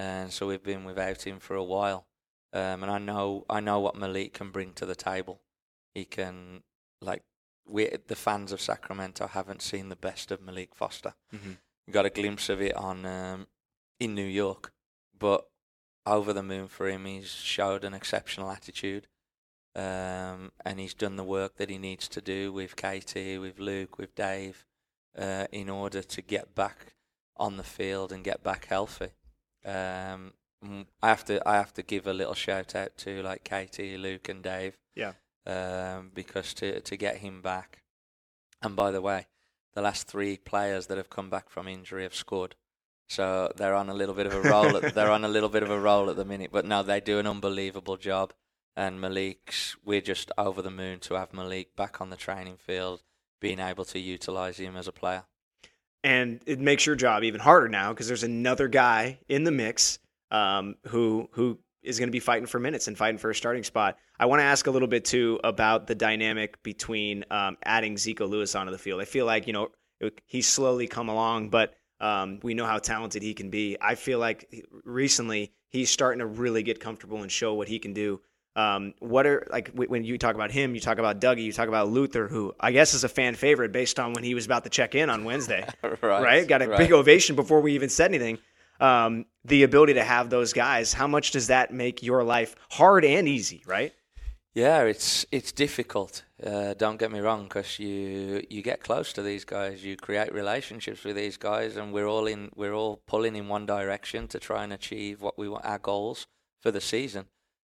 and 0.00 0.32
so 0.32 0.46
we've 0.48 0.62
been 0.72 0.84
without 0.84 1.26
him 1.26 1.38
for 1.40 1.54
a 1.56 1.64
while. 1.76 2.06
Um, 2.52 2.82
and 2.82 2.90
I 2.90 2.98
know 2.98 3.44
I 3.56 3.60
know 3.60 3.78
what 3.80 3.94
Maalique 3.96 4.32
can 4.32 4.50
bring 4.50 4.72
to 4.74 4.86
the 4.86 4.94
table. 4.94 5.36
He 5.94 6.04
can 6.04 6.62
like 7.00 7.22
we 7.66 7.82
the 8.06 8.16
fans 8.16 8.52
of 8.52 8.60
Sacramento 8.60 9.26
haven't 9.28 9.62
seen 9.62 9.88
the 9.88 9.96
best 10.08 10.30
of 10.32 10.40
Maalique 10.40 10.74
Foster 10.74 11.14
Mm-hmm. 11.34 11.52
got 11.96 12.06
a 12.06 12.10
glimpse 12.10 12.48
of 12.48 12.60
it 12.60 12.74
on 12.76 13.04
um, 13.06 13.46
in 13.98 14.14
New 14.14 14.30
York, 14.44 14.72
but 15.18 15.46
over 16.06 16.32
the 16.32 16.42
moon 16.42 16.68
for 16.68 16.88
him. 16.88 17.04
He's 17.04 17.30
showed 17.30 17.84
an 17.84 17.94
exceptional 17.94 18.50
attitude, 18.50 19.06
um, 19.76 20.52
and 20.64 20.80
he's 20.80 20.94
done 20.94 21.16
the 21.16 21.24
work 21.38 21.56
that 21.56 21.70
he 21.70 21.78
needs 21.78 22.08
to 22.08 22.20
do 22.20 22.52
with 22.52 22.74
Katie, 22.76 23.38
with 23.38 23.58
Luke, 23.58 23.98
with 23.98 24.14
Dave, 24.14 24.64
uh, 25.16 25.46
in 25.52 25.68
order 25.68 26.02
to 26.02 26.22
get 26.22 26.54
back 26.54 26.94
on 27.36 27.56
the 27.56 27.62
field 27.78 28.12
and 28.12 28.24
get 28.24 28.42
back 28.42 28.66
healthy. 28.66 29.10
Um, 29.64 30.32
I 31.02 31.08
have 31.08 31.24
to 31.26 31.46
I 31.48 31.56
have 31.56 31.72
to 31.74 31.82
give 31.82 32.06
a 32.06 32.12
little 32.12 32.34
shout 32.34 32.74
out 32.74 32.96
to 32.98 33.22
like 33.22 33.44
Katie, 33.44 33.96
Luke, 33.96 34.28
and 34.28 34.42
Dave. 34.42 34.76
Yeah. 34.94 35.12
Um, 35.46 36.10
because 36.14 36.52
to 36.54 36.80
to 36.80 36.96
get 36.96 37.18
him 37.18 37.40
back, 37.40 37.82
and 38.62 38.76
by 38.76 38.90
the 38.90 39.00
way, 39.00 39.26
the 39.74 39.82
last 39.82 40.06
three 40.06 40.36
players 40.36 40.86
that 40.86 40.98
have 40.98 41.10
come 41.10 41.30
back 41.30 41.48
from 41.48 41.68
injury 41.68 42.02
have 42.02 42.14
scored. 42.14 42.56
So 43.08 43.50
they're 43.56 43.74
on 43.74 43.88
a 43.88 43.94
little 43.94 44.14
bit 44.14 44.26
of 44.26 44.34
a 44.34 44.40
roll. 44.40 44.76
At, 44.76 44.94
they're 44.94 45.10
on 45.10 45.24
a 45.24 45.28
little 45.28 45.48
bit 45.48 45.62
of 45.62 45.70
a 45.70 45.80
roll 45.80 46.10
at 46.10 46.16
the 46.16 46.24
minute, 46.24 46.50
but 46.52 46.64
no, 46.64 46.82
they 46.82 47.00
do 47.00 47.18
an 47.18 47.26
unbelievable 47.26 47.96
job. 47.96 48.32
And 48.76 49.00
Maalique's, 49.00 49.76
we're 49.84 50.00
just 50.00 50.30
over 50.38 50.62
the 50.62 50.70
moon 50.70 51.00
to 51.00 51.14
have 51.14 51.32
Maalique 51.32 51.74
back 51.76 52.00
on 52.00 52.10
the 52.10 52.16
training 52.16 52.56
field, 52.56 53.02
being 53.40 53.58
able 53.58 53.84
to 53.86 53.98
utilize 53.98 54.58
him 54.58 54.76
as 54.76 54.86
a 54.86 54.92
player. 54.92 55.24
And 56.02 56.40
it 56.46 56.60
makes 56.60 56.86
your 56.86 56.96
job 56.96 57.24
even 57.24 57.40
harder 57.40 57.68
now 57.68 57.90
because 57.90 58.08
there's 58.08 58.22
another 58.22 58.68
guy 58.68 59.18
in 59.28 59.44
the 59.44 59.50
mix 59.50 59.98
um, 60.30 60.76
who 60.88 61.28
who 61.32 61.58
is 61.82 61.98
going 61.98 62.08
to 62.08 62.12
be 62.12 62.20
fighting 62.20 62.46
for 62.46 62.58
minutes 62.58 62.88
and 62.88 62.96
fighting 62.96 63.18
for 63.18 63.30
a 63.30 63.34
starting 63.34 63.64
spot. 63.64 63.96
I 64.18 64.26
want 64.26 64.40
to 64.40 64.44
ask 64.44 64.66
a 64.66 64.70
little 64.70 64.88
bit 64.88 65.04
too 65.04 65.40
about 65.44 65.86
the 65.86 65.94
dynamic 65.94 66.62
between 66.62 67.24
um, 67.30 67.56
adding 67.64 67.94
Zeiko 67.94 68.28
Lewis 68.28 68.54
onto 68.54 68.70
the 68.70 68.78
field. 68.78 69.00
I 69.00 69.06
feel 69.06 69.26
like 69.26 69.46
you 69.46 69.52
know 69.52 69.68
he's 70.26 70.48
slowly 70.48 70.86
come 70.86 71.08
along, 71.08 71.50
but 71.50 71.74
um, 72.00 72.40
we 72.42 72.54
know 72.54 72.66
how 72.66 72.78
talented 72.78 73.22
he 73.22 73.34
can 73.34 73.50
be. 73.50 73.76
I 73.80 73.94
feel 73.94 74.18
like 74.18 74.64
recently 74.84 75.52
he's 75.68 75.90
starting 75.90 76.20
to 76.20 76.26
really 76.26 76.62
get 76.62 76.80
comfortable 76.80 77.22
and 77.22 77.30
show 77.30 77.54
what 77.54 77.68
he 77.68 77.78
can 77.78 77.92
do. 77.92 78.20
Um, 78.56 78.94
what 78.98 79.26
are 79.26 79.46
like 79.50 79.70
when 79.74 80.02
you 80.04 80.18
talk 80.18 80.34
about 80.34 80.50
him, 80.50 80.74
you 80.74 80.80
talk 80.80 80.98
about 80.98 81.20
Dougie, 81.20 81.44
you 81.44 81.52
talk 81.52 81.68
about 81.68 81.88
Luther, 81.88 82.26
who 82.26 82.52
I 82.58 82.72
guess 82.72 82.94
is 82.94 83.04
a 83.04 83.08
fan 83.08 83.34
favorite 83.36 83.70
based 83.70 84.00
on 84.00 84.12
when 84.12 84.24
he 84.24 84.34
was 84.34 84.44
about 84.44 84.64
to 84.64 84.70
check 84.70 84.94
in 84.94 85.08
on 85.08 85.24
Wednesday, 85.24 85.66
right, 85.82 86.02
right? 86.02 86.48
Got 86.48 86.62
a 86.62 86.68
right. 86.68 86.78
big 86.78 86.92
ovation 86.92 87.36
before 87.36 87.60
we 87.60 87.74
even 87.74 87.88
said 87.88 88.10
anything. 88.10 88.38
Um, 88.80 89.26
the 89.44 89.62
ability 89.62 89.94
to 89.94 90.02
have 90.02 90.30
those 90.30 90.52
guys, 90.52 90.92
how 90.92 91.06
much 91.06 91.30
does 91.30 91.46
that 91.48 91.72
make 91.72 92.02
your 92.02 92.24
life 92.24 92.56
hard 92.70 93.04
and 93.04 93.28
easy, 93.28 93.62
right? 93.66 93.92
Yeah, 94.54 94.82
it's 94.82 95.24
it's 95.30 95.52
difficult. 95.52 96.24
Uh, 96.44 96.74
don't 96.74 96.98
get 96.98 97.12
me 97.12 97.20
wrong, 97.20 97.44
because 97.44 97.78
you 97.78 98.44
you 98.50 98.62
get 98.62 98.82
close 98.82 99.12
to 99.12 99.22
these 99.22 99.44
guys, 99.44 99.84
you 99.84 99.96
create 99.96 100.34
relationships 100.34 101.04
with 101.04 101.14
these 101.14 101.36
guys, 101.36 101.76
and 101.76 101.92
we're 101.92 102.08
all 102.08 102.26
in 102.26 102.50
we're 102.56 102.74
all 102.74 103.00
pulling 103.06 103.36
in 103.36 103.46
one 103.46 103.64
direction 103.64 104.26
to 104.28 104.40
try 104.40 104.64
and 104.64 104.72
achieve 104.72 105.22
what 105.22 105.38
we 105.38 105.48
want 105.48 105.64
our 105.64 105.78
goals 105.78 106.26
for 106.58 106.72
the 106.72 106.80
season. 106.80 107.26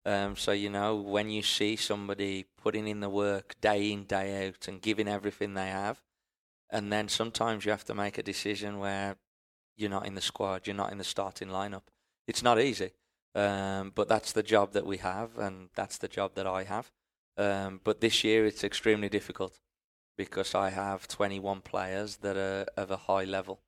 Um, 0.07 0.37
so 0.37 0.52
you 0.52 0.71
know 0.71 0.97
when 0.97 1.28
you 1.28 1.42
see 1.42 1.76
somebody 1.76 2.47
putting 2.62 2.88
in 2.88 3.00
the 3.00 3.11
work 3.11 3.54
day 3.61 3.92
in 3.92 4.04
day 4.04 4.49
out 4.49 4.66
and 4.66 4.80
giving 4.80 5.09
everything 5.09 5.54
they 5.54 5.69
have, 5.69 6.00
and 6.71 6.92
then 6.92 7.09
sometimes 7.09 7.64
you 7.64 7.71
have 7.71 7.85
to 7.85 7.95
make 7.95 8.16
a 8.16 8.23
decision 8.23 8.78
where 8.78 9.16
you're 9.76 9.90
not 9.90 10.07
in 10.07 10.14
the 10.14 10.21
squad, 10.21 10.66
you're 10.66 10.76
not 10.76 10.92
in 10.92 10.99
the 10.99 11.04
starting 11.04 11.49
lineup. 11.49 11.83
It's 12.26 12.42
not 12.42 12.61
easy. 12.61 12.92
Um, 13.35 13.92
but 13.95 14.09
that's 14.09 14.33
the 14.33 14.42
job 14.42 14.73
that 14.73 14.87
we 14.87 14.97
have, 14.99 15.38
and 15.38 15.69
that's 15.75 15.99
the 15.99 16.09
job 16.09 16.35
that 16.35 16.47
I 16.47 16.64
have. 16.64 16.90
Um, 17.37 17.80
but 17.85 18.00
this 18.00 18.25
year 18.25 18.45
it's 18.45 18.64
extremely 18.64 19.09
difficult 19.09 19.59
because 20.16 20.54
I 20.54 20.71
have 20.71 21.09
21 21.09 21.61
players 21.61 22.16
that 22.19 22.37
are 22.37 22.66
of 22.76 22.90
a 22.90 22.97
high 22.97 23.25
level, 23.25 23.61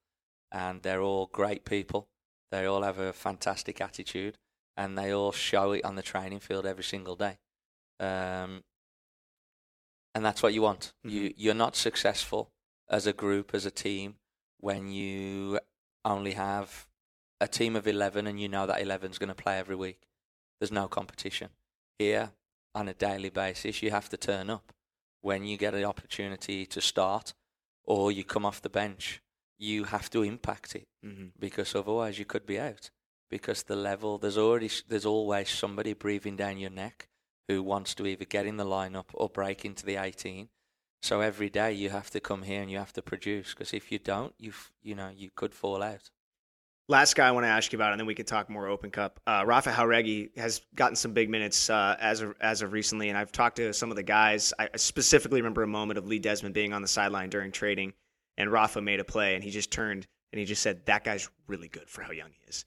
and 0.50 0.82
they're 0.82 1.00
all 1.00 1.26
great 1.26 1.64
people. 1.64 2.08
They 2.50 2.66
all 2.66 2.82
have 2.82 2.98
a 2.98 3.12
fantastic 3.12 3.80
attitude, 3.80 4.36
and 4.76 4.96
they 4.96 5.12
all 5.12 5.32
show 5.32 5.72
it 5.72 5.84
on 5.84 5.96
the 5.96 6.02
training 6.02 6.40
field 6.40 6.66
every 6.66 6.84
single 6.84 7.16
day. 7.16 7.38
Um, 8.00 8.62
and 10.14 10.24
that's 10.24 10.42
what 10.42 10.54
you 10.54 10.62
want. 10.62 10.92
Mm-hmm. 11.06 11.16
You 11.16 11.34
you're 11.36 11.54
not 11.54 11.76
successful 11.76 12.50
as 12.88 13.06
a 13.06 13.12
group, 13.12 13.54
as 13.54 13.66
a 13.66 13.70
team, 13.70 14.16
when 14.58 14.90
you 14.90 15.58
only 16.04 16.32
have 16.32 16.86
a 17.40 17.48
team 17.48 17.74
of 17.74 17.88
11 17.88 18.26
and 18.26 18.40
you 18.40 18.48
know 18.48 18.66
that 18.66 18.80
11 18.80 19.10
is 19.10 19.18
going 19.18 19.28
to 19.28 19.34
play 19.34 19.58
every 19.58 19.74
week. 19.74 20.06
There's 20.60 20.70
no 20.70 20.86
competition. 20.86 21.48
Here, 21.98 22.30
on 22.74 22.88
a 22.88 22.94
daily 22.94 23.30
basis, 23.30 23.82
you 23.82 23.90
have 23.90 24.08
to 24.10 24.16
turn 24.16 24.50
up. 24.50 24.72
When 25.20 25.44
you 25.44 25.56
get 25.56 25.74
an 25.74 25.84
opportunity 25.84 26.66
to 26.66 26.80
start 26.80 27.34
or 27.84 28.12
you 28.12 28.24
come 28.24 28.44
off 28.44 28.62
the 28.62 28.68
bench, 28.68 29.20
you 29.58 29.84
have 29.84 30.10
to 30.10 30.22
impact 30.22 30.74
it 30.74 30.86
mm-hmm. 31.04 31.26
because 31.38 31.74
otherwise 31.74 32.18
you 32.18 32.24
could 32.24 32.46
be 32.46 32.58
out. 32.58 32.90
Because 33.32 33.62
the 33.62 33.76
level, 33.76 34.18
there's 34.18 34.36
already, 34.36 34.70
there's 34.88 35.06
always 35.06 35.48
somebody 35.48 35.94
breathing 35.94 36.36
down 36.36 36.58
your 36.58 36.70
neck 36.70 37.08
who 37.48 37.62
wants 37.62 37.94
to 37.94 38.06
either 38.06 38.26
get 38.26 38.44
in 38.44 38.58
the 38.58 38.66
lineup 38.66 39.06
or 39.14 39.30
break 39.30 39.64
into 39.64 39.86
the 39.86 39.96
18. 39.96 40.50
So 41.00 41.22
every 41.22 41.48
day 41.48 41.72
you 41.72 41.88
have 41.88 42.10
to 42.10 42.20
come 42.20 42.42
here 42.42 42.60
and 42.60 42.70
you 42.70 42.76
have 42.76 42.92
to 42.92 43.00
produce 43.02 43.54
because 43.54 43.72
if 43.72 43.90
you 43.90 43.98
don't, 43.98 44.34
you 44.38 44.52
you 44.82 44.94
know 44.94 45.10
you 45.12 45.30
could 45.34 45.54
fall 45.54 45.82
out. 45.82 46.10
Last 46.88 47.16
guy 47.16 47.26
I 47.26 47.30
want 47.30 47.44
to 47.44 47.48
ask 47.48 47.72
you 47.72 47.78
about, 47.78 47.92
and 47.92 47.98
then 47.98 48.06
we 48.06 48.14
can 48.14 48.26
talk 48.26 48.50
more 48.50 48.68
Open 48.68 48.90
Cup. 48.90 49.18
Uh, 49.26 49.44
Rafa 49.46 49.70
Jauregui 49.70 50.36
has 50.36 50.60
gotten 50.74 50.94
some 50.94 51.12
big 51.12 51.30
minutes 51.30 51.70
uh, 51.70 51.96
as 51.98 52.20
of, 52.20 52.34
as 52.40 52.60
of 52.60 52.72
recently, 52.72 53.08
and 53.08 53.16
I've 53.16 53.32
talked 53.32 53.56
to 53.56 53.72
some 53.72 53.90
of 53.90 53.96
the 53.96 54.02
guys. 54.02 54.52
I 54.58 54.68
specifically 54.76 55.40
remember 55.40 55.62
a 55.62 55.66
moment 55.66 55.98
of 55.98 56.06
Lee 56.06 56.18
Desmond 56.18 56.54
being 56.54 56.72
on 56.72 56.82
the 56.82 56.88
sideline 56.88 57.30
during 57.30 57.50
trading, 57.50 57.94
and 58.36 58.52
Rafa 58.52 58.82
made 58.82 59.00
a 59.00 59.04
play, 59.04 59.34
and 59.34 59.42
he 59.42 59.50
just 59.50 59.72
turned 59.72 60.06
and 60.32 60.38
he 60.38 60.44
just 60.44 60.62
said, 60.62 60.86
"That 60.86 61.02
guy's 61.02 61.28
really 61.46 61.68
good 61.68 61.88
for 61.88 62.02
how 62.02 62.12
young 62.12 62.30
he 62.30 62.44
is." 62.48 62.64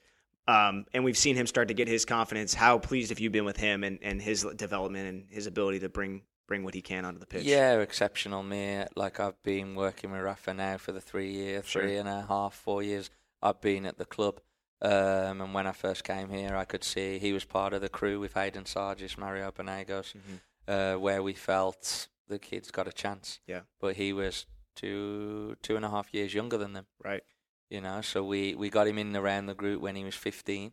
Um, 0.48 0.86
and 0.94 1.04
we've 1.04 1.18
seen 1.18 1.36
him 1.36 1.48
start 1.48 1.70
to 1.70 1.74
get 1.74 1.88
his 1.88 2.06
confidence. 2.06 2.54
How 2.54 2.78
pleased 2.78 3.10
have 3.10 3.20
you 3.20 3.30
been 3.30 3.46
with 3.46 3.58
him 3.58 3.84
and, 3.84 4.00
and 4.02 4.22
his 4.22 4.46
development 4.56 5.08
and 5.08 5.26
his 5.30 5.48
ability 5.48 5.80
to 5.80 5.90
bring 5.90 6.22
bring 6.48 6.64
what 6.64 6.76
he 6.76 6.82
can 6.82 7.06
onto 7.06 7.20
the 7.20 7.26
pitch? 7.26 7.44
Yeah, 7.44 7.80
exceptional, 7.80 8.44
me. 8.44 8.84
Like 8.96 9.20
I've 9.20 9.42
been 9.42 9.76
working 9.76 10.12
with 10.12 10.22
Rafa 10.22 10.54
now 10.54 10.78
for 10.78 10.92
the 10.92 11.02
three 11.02 11.32
year, 11.32 11.64
sure. 11.64 11.82
three 11.82 11.98
and 11.98 12.08
a 12.08 12.26
half, 12.28 12.54
four 12.54 12.84
years 12.84 13.10
I've 13.42 13.62
been 13.62 13.86
at 13.86 13.98
the 13.98 14.06
club. 14.06 14.40
Um, 14.82 15.42
and 15.42 15.54
when 15.54 15.66
I 15.66 15.72
first 15.72 16.04
came 16.04 16.30
here, 16.30 16.56
I 16.56 16.66
could 16.66 16.84
see 16.84 17.18
he 17.18 17.34
was 17.34 17.46
part 17.46 17.74
of 17.74 17.82
the 17.82 17.90
crew 17.90 18.20
with 18.20 18.34
Hayden 18.34 18.66
Sargis, 18.66 19.18
Mario 19.18 19.52
Banegos, 19.52 20.14
mm-hmm. 20.14 20.36
uh, 20.68 21.00
where 21.00 21.24
we 21.24 21.34
felt 21.34 22.08
the 22.28 22.38
kids 22.38 22.72
got 22.72 22.88
a 22.88 22.92
chance. 22.92 23.40
Yeah. 23.48 23.62
But 23.80 23.96
he 23.96 24.14
was 24.14 24.46
two 24.76 25.56
two 25.64 25.76
and 25.76 25.86
a 25.86 25.90
half 25.90 26.14
years 26.14 26.34
younger 26.34 26.58
than 26.58 26.74
them. 26.74 26.86
Right. 27.04 27.24
You 27.70 27.82
know, 27.82 28.02
so 28.02 28.24
we, 28.24 28.54
we 28.56 28.70
got 28.70 28.88
him 28.88 29.00
in 29.00 29.16
around 29.16 29.48
the 29.48 29.56
group 29.56 29.82
when 29.82 29.96
he 29.96 30.04
was 30.04 30.16
15, 30.16 30.72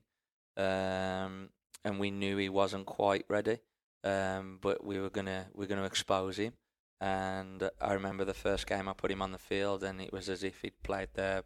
um, 0.59 1.49
and 1.85 1.99
we 1.99 2.11
knew 2.11 2.37
he 2.37 2.51
wasn't 2.51 2.87
quite 2.87 3.25
ready, 3.29 3.59
um, 4.05 4.59
but 4.61 4.85
we 4.85 5.01
were 5.01 5.11
gonna 5.11 5.47
we 5.55 5.65
are 5.65 5.69
gonna 5.69 5.85
expose 5.85 6.37
him. 6.39 6.53
And 7.01 7.69
I 7.81 7.95
remember 7.95 8.25
the 8.25 8.35
first 8.35 8.67
game 8.67 8.89
I 8.89 8.93
put 8.93 9.11
him 9.11 9.23
on 9.23 9.33
the 9.33 9.39
field, 9.39 9.83
and 9.83 10.01
it 10.01 10.13
was 10.13 10.29
as 10.29 10.45
if 10.45 10.61
he'd 10.61 10.83
played 10.83 11.09
there 11.15 11.43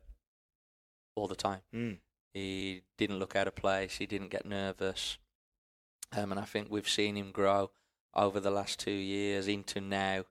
all 1.14 1.28
the 1.28 1.36
time. 1.36 1.60
Mm. 1.74 1.98
He 2.34 2.82
didn't 2.98 3.18
look 3.18 3.34
out 3.34 3.48
of 3.48 3.54
place. 3.54 3.96
He 3.96 4.04
didn't 4.04 4.30
get 4.30 4.44
nervous. 4.44 5.16
Um, 6.14 6.30
and 6.30 6.38
I 6.38 6.44
think 6.44 6.68
we've 6.70 6.88
seen 6.88 7.16
him 7.16 7.30
grow 7.30 7.70
over 8.14 8.40
the 8.40 8.50
last 8.50 8.78
two 8.78 8.90
years 8.90 9.48
into 9.48 9.80
now. 9.80 10.24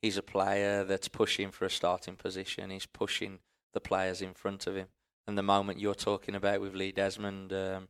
He's 0.00 0.16
a 0.16 0.22
player 0.22 0.84
that's 0.84 1.08
pushing 1.08 1.50
for 1.50 1.64
a 1.64 1.70
starting 1.70 2.14
position. 2.14 2.70
He's 2.70 2.86
pushing 2.86 3.40
the 3.72 3.80
players 3.80 4.22
in 4.22 4.34
front 4.34 4.66
of 4.66 4.76
him. 4.76 4.88
And 5.26 5.36
the 5.36 5.42
moment 5.42 5.80
you're 5.80 5.94
talking 5.94 6.34
about 6.34 6.60
with 6.60 6.74
Lee 6.74 6.92
Desmond, 6.92 7.52
um, 7.52 7.88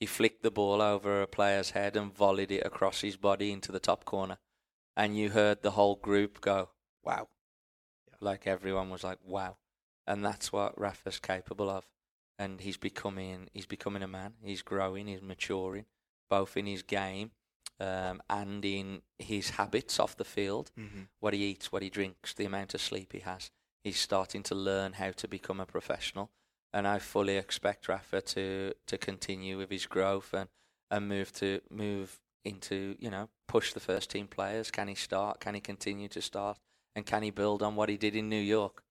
he 0.00 0.06
flicked 0.06 0.42
the 0.42 0.50
ball 0.50 0.80
over 0.80 1.20
a 1.20 1.26
player's 1.26 1.70
head 1.70 1.96
and 1.96 2.14
volleyed 2.14 2.50
it 2.50 2.64
across 2.64 3.00
his 3.00 3.16
body 3.16 3.52
into 3.52 3.72
the 3.72 3.80
top 3.80 4.04
corner. 4.04 4.38
And 4.96 5.16
you 5.16 5.30
heard 5.30 5.62
the 5.62 5.72
whole 5.72 5.96
group 5.96 6.40
go, 6.40 6.70
wow. 7.02 7.28
Yeah. 8.08 8.16
Like 8.20 8.46
everyone 8.46 8.90
was 8.90 9.04
like, 9.04 9.18
wow 9.24 9.56
and 10.06 10.24
that's 10.24 10.52
what 10.52 10.78
Rafa's 10.78 11.18
capable 11.18 11.70
of. 11.70 11.86
And 12.38 12.60
he's 12.60 12.76
becoming 12.76 13.48
he's 13.52 13.66
becoming 13.66 14.02
a 14.02 14.08
man. 14.08 14.34
He's 14.42 14.62
growing. 14.62 15.06
He's 15.06 15.22
maturing, 15.22 15.86
both 16.28 16.56
in 16.56 16.66
his 16.66 16.82
game 16.82 17.30
um, 17.78 18.22
and 18.28 18.64
in 18.64 19.02
his 19.18 19.50
habits 19.50 20.00
off 20.00 20.16
the 20.16 20.24
field. 20.24 20.70
Mm-hmm. 20.78 21.02
What 21.20 21.34
he 21.34 21.44
eats, 21.44 21.70
what 21.70 21.82
he 21.82 21.90
drinks, 21.90 22.34
the 22.34 22.46
amount 22.46 22.74
of 22.74 22.80
sleep 22.80 23.12
he 23.12 23.20
has. 23.20 23.50
He's 23.84 23.98
starting 23.98 24.42
to 24.44 24.54
learn 24.54 24.94
how 24.94 25.10
to 25.10 25.28
become 25.28 25.60
a 25.60 25.66
professional, 25.66 26.30
and 26.72 26.86
I 26.86 26.98
fully 26.98 27.36
expect 27.36 27.88
Rafa 27.88 28.20
to 28.20 28.74
to 28.86 28.98
continue 28.98 29.58
with 29.58 29.70
his 29.70 29.86
growth 29.86 30.32
and 30.32 30.48
and 30.90 31.08
move 31.08 31.32
to 31.34 31.60
move 31.70 32.20
into 32.44 32.96
you 32.98 33.10
know 33.10 33.28
push 33.48 33.72
the 33.72 33.80
first 33.80 34.10
team 34.10 34.26
players. 34.26 34.70
Can 34.70 34.88
he 34.88 34.94
start? 34.94 35.40
Can 35.40 35.54
he 35.54 35.60
continue 35.60 36.08
to 36.08 36.22
start? 36.22 36.58
And 36.94 37.06
can 37.06 37.22
he 37.22 37.30
build 37.30 37.62
on 37.62 37.74
what 37.74 37.88
he 37.88 37.96
did 37.96 38.14
in 38.14 38.28
New 38.28 38.40
York? 38.40 38.82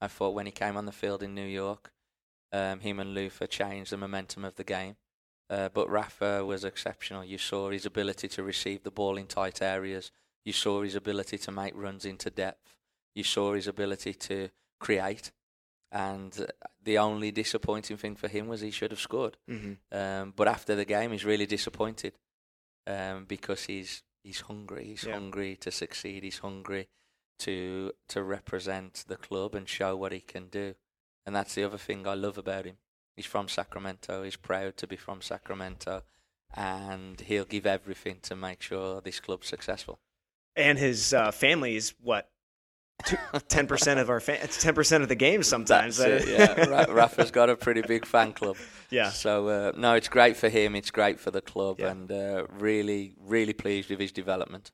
I 0.00 0.06
thought 0.06 0.34
when 0.34 0.46
he 0.46 0.52
came 0.52 0.76
on 0.76 0.86
the 0.86 0.92
field 0.92 1.22
in 1.22 1.34
New 1.34 1.46
York, 1.46 1.92
um, 2.52 2.80
him 2.80 3.00
and 3.00 3.12
Luther 3.12 3.46
changed 3.46 3.92
the 3.92 3.96
momentum 3.96 4.44
of 4.44 4.54
the 4.54 4.64
game. 4.64 4.96
Uh, 5.50 5.68
but 5.68 5.90
Rafa 5.90 6.44
was 6.44 6.64
exceptional. 6.64 7.24
You 7.24 7.38
saw 7.38 7.70
his 7.70 7.84
ability 7.84 8.28
to 8.28 8.42
receive 8.42 8.84
the 8.84 8.90
ball 8.92 9.16
in 9.16 9.26
tight 9.26 9.60
areas. 9.60 10.12
You 10.44 10.52
saw 10.52 10.82
his 10.82 10.94
ability 10.94 11.38
to 11.38 11.50
make 11.50 11.74
runs 11.74 12.04
into 12.04 12.30
depth. 12.30 12.76
You 13.14 13.24
saw 13.24 13.54
his 13.54 13.66
ability 13.66 14.14
to 14.14 14.50
create. 14.78 15.32
And 15.92 16.46
the 16.82 16.98
only 16.98 17.32
disappointing 17.32 17.96
thing 17.96 18.14
for 18.14 18.28
him 18.28 18.46
was 18.46 18.60
he 18.60 18.70
should 18.70 18.92
have 18.92 19.00
scored. 19.00 19.36
Mm-hmm. 19.48 19.96
Um, 19.96 20.32
but 20.36 20.46
after 20.46 20.76
the 20.76 20.84
game, 20.84 21.10
he's 21.10 21.24
really 21.24 21.46
disappointed 21.46 22.14
um, 22.86 23.24
because 23.26 23.64
he's 23.64 24.02
he's 24.22 24.40
hungry. 24.42 24.84
He's 24.86 25.04
yeah. 25.04 25.14
hungry 25.14 25.56
to 25.56 25.70
succeed. 25.70 26.22
He's 26.22 26.38
hungry 26.38 26.88
to 27.40 27.92
to 28.08 28.22
represent 28.22 29.04
the 29.08 29.16
club 29.16 29.54
and 29.54 29.68
show 29.68 29.96
what 29.96 30.12
he 30.12 30.20
can 30.20 30.46
do. 30.48 30.74
And 31.26 31.34
that's 31.34 31.54
the 31.54 31.64
other 31.64 31.78
thing 31.78 32.06
I 32.06 32.14
love 32.14 32.38
about 32.38 32.66
him. 32.66 32.76
He's 33.16 33.26
from 33.26 33.48
Sacramento. 33.48 34.22
He's 34.22 34.36
proud 34.36 34.76
to 34.78 34.86
be 34.86 34.96
from 34.96 35.20
Sacramento, 35.20 36.02
and 36.54 37.20
he'll 37.20 37.44
give 37.44 37.66
everything 37.66 38.18
to 38.22 38.36
make 38.36 38.62
sure 38.62 39.00
this 39.00 39.20
club's 39.20 39.48
successful. 39.48 39.98
And 40.56 40.78
his 40.78 41.12
uh, 41.12 41.30
family 41.30 41.76
is 41.76 41.94
what 42.00 42.30
ten 43.48 43.66
percent 43.66 44.00
of 44.00 44.10
our 44.10 44.20
fans, 44.20 44.58
ten 44.58 44.74
percent 44.74 45.02
of 45.02 45.08
the 45.08 45.14
games 45.14 45.46
sometimes. 45.46 45.96
That's 45.96 46.24
it, 46.24 46.58
yeah, 46.68 46.84
Rafa's 46.90 47.30
got 47.30 47.50
a 47.50 47.56
pretty 47.56 47.82
big 47.82 48.04
fan 48.04 48.32
club. 48.32 48.56
Yeah. 48.90 49.10
So 49.10 49.48
uh, 49.48 49.72
no, 49.76 49.94
it's 49.94 50.08
great 50.08 50.36
for 50.36 50.48
him. 50.48 50.74
It's 50.74 50.90
great 50.90 51.20
for 51.20 51.30
the 51.30 51.40
club, 51.40 51.80
yeah. 51.80 51.90
and 51.90 52.10
uh, 52.10 52.46
really, 52.58 53.14
really 53.20 53.52
pleased 53.52 53.90
with 53.90 54.00
his 54.00 54.12
development. 54.12 54.70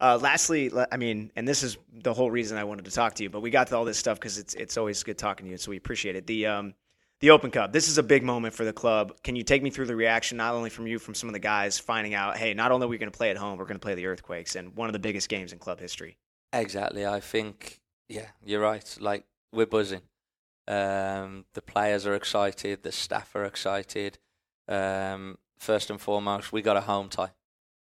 Uh, 0.00 0.18
lastly, 0.20 0.70
I 0.90 0.96
mean, 0.96 1.30
and 1.36 1.46
this 1.46 1.62
is 1.62 1.76
the 1.92 2.14
whole 2.14 2.30
reason 2.30 2.56
I 2.56 2.64
wanted 2.64 2.86
to 2.86 2.90
talk 2.90 3.14
to 3.16 3.22
you, 3.22 3.28
but 3.28 3.40
we 3.40 3.50
got 3.50 3.66
to 3.68 3.76
all 3.76 3.84
this 3.84 3.98
stuff 3.98 4.18
because 4.18 4.38
it's 4.38 4.54
it's 4.54 4.76
always 4.76 5.02
good 5.02 5.18
talking 5.18 5.46
to 5.46 5.50
you, 5.50 5.58
so 5.58 5.70
we 5.70 5.76
appreciate 5.76 6.16
it. 6.16 6.26
The 6.26 6.46
um, 6.46 6.74
the 7.20 7.30
Open 7.30 7.50
Cup. 7.50 7.72
This 7.72 7.86
is 7.88 7.98
a 7.98 8.02
big 8.02 8.22
moment 8.22 8.54
for 8.54 8.64
the 8.64 8.72
club. 8.72 9.12
Can 9.22 9.36
you 9.36 9.42
take 9.42 9.62
me 9.62 9.68
through 9.68 9.86
the 9.86 9.96
reaction, 9.96 10.38
not 10.38 10.54
only 10.54 10.70
from 10.70 10.86
you, 10.86 10.98
from 10.98 11.14
some 11.14 11.28
of 11.28 11.34
the 11.34 11.38
guys 11.38 11.78
finding 11.78 12.14
out, 12.14 12.38
hey, 12.38 12.54
not 12.54 12.72
only 12.72 12.86
are 12.86 12.88
we 12.88 12.96
going 12.96 13.10
to 13.10 13.16
play 13.16 13.30
at 13.30 13.36
home, 13.36 13.58
we're 13.58 13.66
going 13.66 13.78
to 13.78 13.84
play 13.84 13.94
the 13.94 14.06
Earthquakes, 14.06 14.56
and 14.56 14.74
one 14.74 14.88
of 14.88 14.94
the 14.94 14.98
biggest 14.98 15.28
games 15.28 15.52
in 15.52 15.58
club 15.58 15.78
history. 15.78 16.16
Exactly. 16.52 17.06
I 17.06 17.20
think, 17.20 17.80
yeah, 18.08 18.28
you're 18.44 18.60
right. 18.60 18.96
Like 19.00 19.24
we're 19.52 19.66
buzzing. 19.66 20.02
Um, 20.66 21.46
the 21.54 21.62
players 21.62 22.06
are 22.06 22.14
excited. 22.14 22.82
The 22.82 22.92
staff 22.92 23.34
are 23.34 23.44
excited. 23.44 24.18
Um, 24.68 25.38
first 25.58 25.90
and 25.90 26.00
foremost, 26.00 26.52
we 26.52 26.62
got 26.62 26.76
a 26.76 26.82
home 26.82 27.08
tie. 27.08 27.32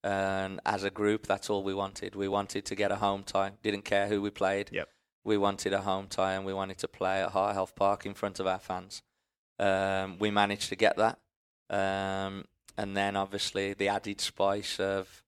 And 0.04 0.60
as 0.66 0.84
a 0.84 0.90
group, 0.90 1.26
that's 1.26 1.50
all 1.50 1.64
we 1.64 1.74
wanted. 1.74 2.16
We 2.16 2.28
wanted 2.28 2.66
to 2.66 2.76
get 2.76 2.92
a 2.92 2.98
home 2.98 3.24
tie. 3.24 3.54
Didn't 3.64 3.84
care 3.86 4.08
who 4.08 4.22
we 4.22 4.30
played. 4.30 4.70
Yep. 4.72 4.90
We 5.26 5.38
wanted 5.38 5.74
a 5.74 5.82
home 5.82 6.08
tie, 6.08 6.34
and 6.34 6.46
we 6.46 6.54
wanted 6.54 6.78
to 6.78 6.88
play 6.88 7.22
at 7.22 7.32
Heart 7.32 7.56
Health 7.56 7.76
Park 7.76 8.06
in 8.06 8.14
front 8.14 8.40
of 8.40 8.48
our 8.48 8.60
fans. 8.60 9.02
Um, 9.60 10.18
we 10.20 10.32
managed 10.32 10.70
to 10.70 10.76
get 10.76 10.98
that. 10.98 11.20
Um, 11.70 12.46
and 12.78 12.96
then 12.96 13.16
obviously 13.16 13.74
the 13.74 13.90
added 13.90 14.22
spice 14.22 14.80
of 14.80 15.24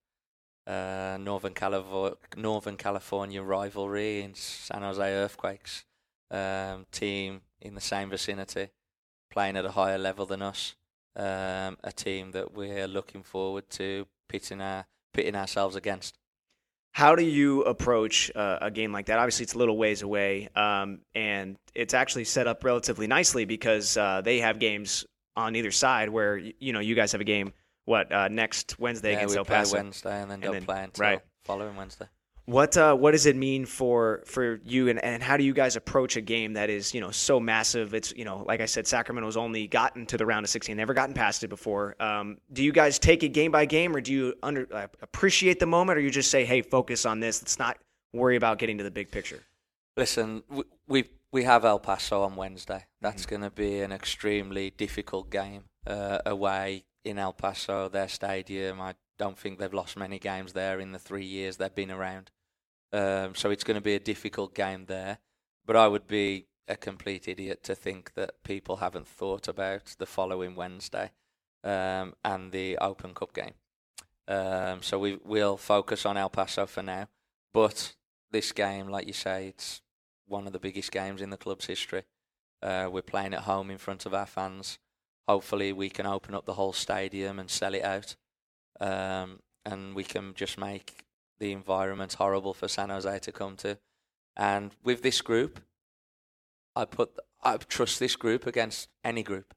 uh, 0.70 1.18
Northern, 1.20 1.54
California, 1.54 2.16
Northern 2.38 2.78
California 2.78 3.42
rivalry 3.42 4.22
in 4.22 4.36
San 4.36 4.84
Jose 4.84 5.02
Earthquakes 5.02 5.84
um, 6.30 6.86
team 6.92 7.42
in 7.60 7.74
the 7.74 7.82
same 7.82 8.10
vicinity, 8.10 8.70
playing 9.32 9.58
at 9.58 9.66
a 9.66 9.72
higher 9.72 9.98
level 9.98 10.26
than 10.26 10.42
us. 10.42 10.76
Um, 11.16 11.78
a 11.84 11.92
team 11.94 12.32
that 12.32 12.54
we're 12.54 12.88
looking 12.88 13.24
forward 13.24 13.70
to 13.72 14.06
pitting 14.30 14.62
our 14.62 14.86
pitting 15.12 15.36
ourselves 15.36 15.76
against. 15.76 16.18
How 16.92 17.16
do 17.16 17.24
you 17.24 17.64
approach 17.64 18.32
uh, 18.36 18.60
a 18.62 18.72
game 18.72 18.92
like 18.92 19.08
that? 19.08 19.18
Obviously, 19.18 19.44
it's 19.44 19.56
a 19.56 19.58
little 19.58 19.78
ways 19.78 20.04
away, 20.04 20.50
um, 20.56 21.00
and 21.16 21.58
it's 21.74 21.94
actually 21.96 22.26
set 22.26 22.46
up 22.48 22.64
relatively 22.64 23.08
nicely 23.08 23.46
because 23.46 23.98
uh, 23.98 24.22
they 24.22 24.40
have 24.40 24.60
games 24.60 25.06
on 25.36 25.56
either 25.56 25.72
side. 25.72 26.10
Where 26.10 26.38
you 26.38 26.74
know 26.74 26.80
you 26.80 26.94
guys 26.94 27.12
have 27.12 27.22
a 27.22 27.26
game 27.26 27.54
what 27.90 28.12
uh, 28.12 28.28
next 28.28 28.78
Wednesday 28.80 29.12
yeah, 29.12 29.18
against 29.18 29.34
we 29.36 29.40
El 29.40 29.46
play 29.46 29.56
Paso. 29.58 29.78
Wednesday 29.78 30.22
and 30.22 30.30
then 30.32 30.36
And 30.36 30.44
don't 30.44 30.54
then- 30.54 30.66
play 30.66 30.84
until 30.84 31.02
right. 31.04 31.20
following 31.46 31.76
Wednesday. 31.76 32.06
What 32.46 32.76
uh, 32.78 32.96
what 32.96 33.12
does 33.12 33.28
it 33.28 33.36
mean 33.36 33.68
for 33.68 34.24
for 34.26 34.60
you 34.66 34.90
and, 34.90 34.98
and 35.04 35.22
how 35.22 35.38
do 35.38 35.44
you 35.44 35.54
guys 35.54 35.76
approach 35.76 36.16
a 36.18 36.22
game 36.22 36.54
that 36.54 36.68
is 36.72 36.96
you 36.96 37.00
know 37.02 37.12
so 37.12 37.40
massive? 37.40 37.94
It's 37.94 38.12
you 38.16 38.26
know 38.26 38.44
like 38.48 38.60
I 38.60 38.66
said, 38.66 38.88
Sacramento's 38.88 39.38
only 39.38 39.68
gotten 39.68 40.08
to 40.08 40.18
the 40.18 40.26
round 40.26 40.46
of 40.46 40.50
16, 40.50 40.76
never 40.76 40.96
gotten 40.96 41.14
past 41.14 41.44
it 41.44 41.50
before. 41.50 41.96
Um, 42.02 42.38
do 42.52 42.64
you 42.64 42.72
guys 42.72 42.98
take 42.98 43.22
it 43.22 43.30
game 43.30 43.52
by 43.52 43.66
game, 43.66 43.96
or 43.96 44.02
do 44.02 44.12
you 44.12 44.34
under 44.42 44.68
uh, 44.74 44.88
appreciate 45.04 45.60
the 45.60 45.68
moment, 45.68 46.00
or 46.00 46.02
you 46.02 46.10
just 46.10 46.32
say, 46.32 46.44
hey, 46.44 46.64
focus 46.64 47.06
on 47.06 47.20
this. 47.20 47.40
Let's 47.40 47.60
not 47.60 47.78
worry 48.14 48.36
about 48.36 48.58
getting 48.58 48.80
to 48.80 48.84
the 48.84 48.90
big 48.92 49.12
picture. 49.12 49.42
Listen, 49.96 50.42
we 50.50 50.64
we, 50.88 51.04
we 51.32 51.44
have 51.44 51.66
El 51.66 51.78
Paso 51.80 52.24
on 52.24 52.36
Wednesday. 52.36 52.86
That's 53.00 53.24
Mm-hmm. 53.28 53.30
going 53.30 53.42
to 53.44 53.52
be 53.56 53.82
an 53.82 53.92
extremely 53.92 54.72
difficult 54.72 55.30
game 55.30 55.66
uh, 55.86 56.18
away 56.26 56.86
in 57.04 57.18
El 57.18 57.34
Paso, 57.34 57.90
their 57.90 58.08
stadium. 58.08 58.82
I 58.82 58.96
don't 59.18 59.38
think 59.38 59.60
they've 59.60 59.74
lost 59.74 59.98
many 59.98 60.20
games 60.20 60.54
there 60.54 60.80
in 60.80 60.92
the 60.92 61.00
three 61.00 61.26
years 61.26 61.58
they've 61.58 61.74
been 61.74 61.92
around. 61.92 62.32
Um, 62.92 63.36
so 63.36 63.52
it's 63.52 63.64
going 63.64 63.76
to 63.76 63.82
be 63.82 63.96
a 63.96 64.00
difficult 64.00 64.54
game 64.56 64.86
there. 64.86 65.20
But 65.66 65.76
I 65.76 65.88
would 65.88 66.08
be 66.08 66.48
a 66.68 66.76
complete 66.76 67.28
idiot 67.28 67.64
to 67.64 67.76
think 67.76 68.14
that 68.14 68.44
people 68.44 68.78
haven't 68.78 69.08
thought 69.08 69.48
about 69.48 69.96
the 69.98 70.06
following 70.06 70.56
Wednesday 70.56 71.12
um, 71.64 72.14
and 72.24 72.52
the 72.52 72.78
Open 72.78 73.14
Cup 73.14 73.34
game. 73.34 73.54
Um, 74.28 74.82
so 74.82 75.00
we 75.00 75.20
will 75.24 75.58
focus 75.58 76.06
on 76.06 76.18
El 76.18 76.30
Paso 76.30 76.66
for 76.66 76.84
now. 76.84 77.08
But 77.54 77.96
this 78.32 78.52
game, 78.52 78.88
like 78.88 79.08
you 79.08 79.14
say, 79.14 79.48
it's 79.48 79.82
one 80.28 80.46
of 80.46 80.54
the 80.54 80.60
biggest 80.60 80.92
games 80.92 81.22
in 81.22 81.32
the 81.32 81.38
club's 81.38 81.66
history. 81.66 82.04
Uh, 82.62 82.90
we're 82.92 83.02
playing 83.02 83.34
at 83.34 83.42
home 83.42 83.72
in 83.72 83.78
front 83.78 84.06
of 84.06 84.14
our 84.14 84.28
fans. 84.28 84.78
Hopefully, 85.30 85.72
we 85.72 85.92
can 85.92 86.08
open 86.08 86.34
up 86.34 86.48
the 86.48 86.56
whole 86.56 86.74
stadium 86.74 87.38
and 87.38 87.52
sell 87.52 87.76
it 87.76 87.84
out, 87.84 88.16
um, 88.80 89.42
and 89.64 89.94
we 89.94 90.04
can 90.04 90.34
just 90.34 90.58
make 90.58 91.06
the 91.40 91.52
environment 91.52 92.14
horrible 92.14 92.56
for 92.56 92.68
San 92.68 92.90
Jose 92.90 93.20
to 93.20 93.32
come 93.32 93.56
to. 93.58 93.78
And 94.36 94.72
with 94.84 95.04
this 95.04 95.22
group, 95.22 95.60
I 96.76 96.86
put 96.86 97.12
I 97.44 97.58
trust 97.58 98.00
this 98.00 98.16
group 98.16 98.48
against 98.48 98.90
any 99.04 99.22
group. 99.22 99.54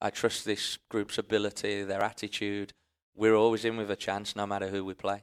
I 0.00 0.10
trust 0.10 0.44
this 0.44 0.76
group's 0.88 1.18
ability, 1.18 1.84
their 1.84 2.02
attitude. 2.02 2.72
We're 3.14 3.36
always 3.36 3.64
in 3.64 3.76
with 3.76 3.92
a 3.92 3.96
chance, 3.96 4.34
no 4.34 4.44
matter 4.44 4.70
who 4.70 4.84
we 4.84 4.94
play. 4.94 5.22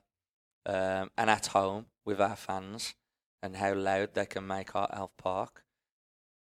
Um, 0.65 1.11
and 1.17 1.29
at 1.29 1.47
home 1.47 1.87
with 2.05 2.21
our 2.21 2.37
fans 2.37 2.95
and 3.41 3.57
how 3.57 3.73
loud 3.73 4.13
they 4.13 4.27
can 4.27 4.47
make 4.47 4.71
Heart 4.71 4.93
Health 4.93 5.17
Park, 5.17 5.65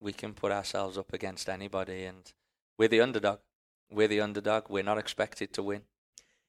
we 0.00 0.12
can 0.12 0.34
put 0.34 0.50
ourselves 0.50 0.98
up 0.98 1.12
against 1.12 1.48
anybody. 1.48 2.02
And 2.04 2.32
we're 2.78 2.88
the 2.88 3.00
underdog. 3.00 3.40
We're 3.90 4.08
the 4.08 4.20
underdog. 4.20 4.64
We're 4.68 4.82
not 4.82 4.98
expected 4.98 5.52
to 5.54 5.62
win. 5.62 5.82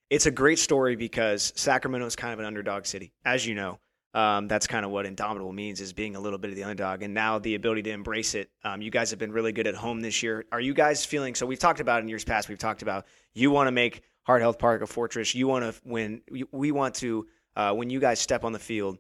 It's 0.10 0.26
a 0.26 0.32
great 0.32 0.60
story 0.60 0.96
because 0.96 1.54
Sacramento 1.56 2.08
is 2.08 2.16
kind 2.16 2.34
of 2.34 2.40
an 2.40 2.46
underdog 2.46 2.86
city, 2.86 3.12
as 3.26 3.46
you 3.46 3.56
know. 3.56 3.80
Um, 4.14 4.48
that's 4.48 4.66
kind 4.66 4.86
of 4.86 4.92
what 4.92 5.06
indomitable 5.06 5.54
means 5.54 5.82
is 5.82 5.94
being 5.94 6.16
a 6.16 6.20
little 6.20 6.40
bit 6.40 6.50
of 6.50 6.56
the 6.56 6.64
underdog, 6.64 7.04
and 7.04 7.14
now 7.14 7.38
the 7.38 7.54
ability 7.54 7.84
to 7.84 7.92
embrace 7.92 8.34
it. 8.34 8.50
Um, 8.64 8.82
you 8.82 8.90
guys 8.90 9.12
have 9.12 9.20
been 9.20 9.32
really 9.32 9.52
good 9.52 9.68
at 9.68 9.76
home 9.76 10.02
this 10.02 10.24
year. 10.24 10.46
Are 10.52 10.60
you 10.60 10.74
guys 10.74 11.06
feeling? 11.06 11.36
So 11.36 11.46
we've 11.46 11.60
talked 11.60 11.80
about 11.80 12.02
in 12.02 12.10
years 12.10 12.24
past. 12.24 12.50
We've 12.50 12.58
talked 12.58 12.82
about 12.82 13.06
you 13.34 13.52
want 13.52 13.68
to 13.68 13.72
make 13.72 14.02
Heart 14.24 14.42
Health 14.42 14.58
Park 14.58 14.82
a 14.82 14.88
fortress. 14.88 15.36
You 15.36 15.48
want 15.48 15.64
to 15.64 15.80
win. 15.86 16.22
We, 16.32 16.44
we 16.52 16.72
want 16.72 16.96
to 16.96 17.28
uh, 17.56 17.74
when 17.74 17.92
you 17.92 18.00
guys 18.00 18.20
step 18.20 18.44
on 18.44 18.52
the 18.52 18.60
field, 18.60 18.98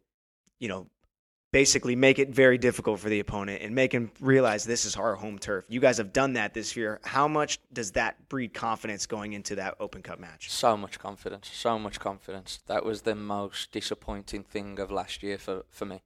you 0.60 0.68
know, 0.68 0.88
basically 1.51 1.95
make 1.95 2.19
it 2.19 2.29
very 2.29 2.57
difficult 2.57 2.99
for 2.99 3.09
the 3.09 3.19
opponent 3.19 3.62
and 3.62 3.73
make 3.73 3.91
him 3.91 4.12
realize 4.19 4.63
this 4.63 4.85
is 4.85 4.95
our 4.95 5.15
home 5.15 5.39
turf. 5.39 5.65
You 5.67 5.79
guys 5.79 5.97
have 5.97 6.13
done 6.13 6.33
that 6.33 6.53
this 6.53 6.75
year. 6.75 6.99
How 7.03 7.27
much 7.27 7.59
does 7.73 7.91
that 7.93 8.29
breed 8.29 8.53
confidence 8.53 9.05
going 9.05 9.33
into 9.33 9.55
that 9.55 9.75
Open 9.79 10.01
Cup 10.01 10.19
match? 10.19 10.51
So 10.51 10.77
much 10.77 10.99
confidence, 10.99 11.49
so 11.51 11.79
much 11.79 11.99
confidence. 11.99 12.59
That 12.67 12.85
was 12.85 13.01
the 13.01 13.15
most 13.15 13.71
disappointing 13.71 14.43
thing 14.43 14.79
of 14.79 14.91
last 14.91 15.23
year 15.23 15.38
for, 15.38 15.63
for 15.69 15.85
me. 15.85 16.01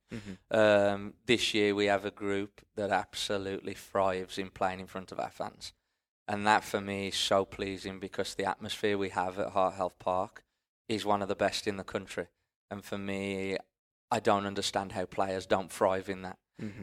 Um, 0.51 1.13
this 1.25 1.53
year 1.53 1.75
we 1.75 1.85
have 1.87 2.05
a 2.05 2.11
group 2.11 2.61
that 2.75 2.91
absolutely 2.91 3.73
thrives 3.73 4.37
in 4.37 4.49
playing 4.49 4.79
in 4.79 4.87
front 4.87 5.11
of 5.11 5.19
our 5.19 5.31
fans. 5.31 5.73
And 6.27 6.47
that 6.47 6.63
for 6.63 6.79
me 6.79 7.09
is 7.09 7.15
so 7.15 7.43
pleasing 7.43 7.99
because 7.99 8.35
the 8.35 8.45
atmosphere 8.45 8.97
we 8.97 9.09
have 9.09 9.37
at 9.39 9.49
Heart 9.49 9.73
Health 9.73 9.99
Park 9.99 10.43
is 10.87 11.05
one 11.05 11.21
of 11.21 11.27
the 11.27 11.35
best 11.35 11.67
in 11.67 11.75
the 11.75 11.83
country. 11.83 12.27
And 12.71 12.83
for 12.83 12.97
me, 12.97 13.57
I 14.13 14.19
don't 14.19 14.45
understand 14.45 14.91
how 14.91 15.05
players 15.05 15.47
don't 15.47 15.71
thrive 15.71 16.07
in 16.07 16.21
that. 16.21 16.37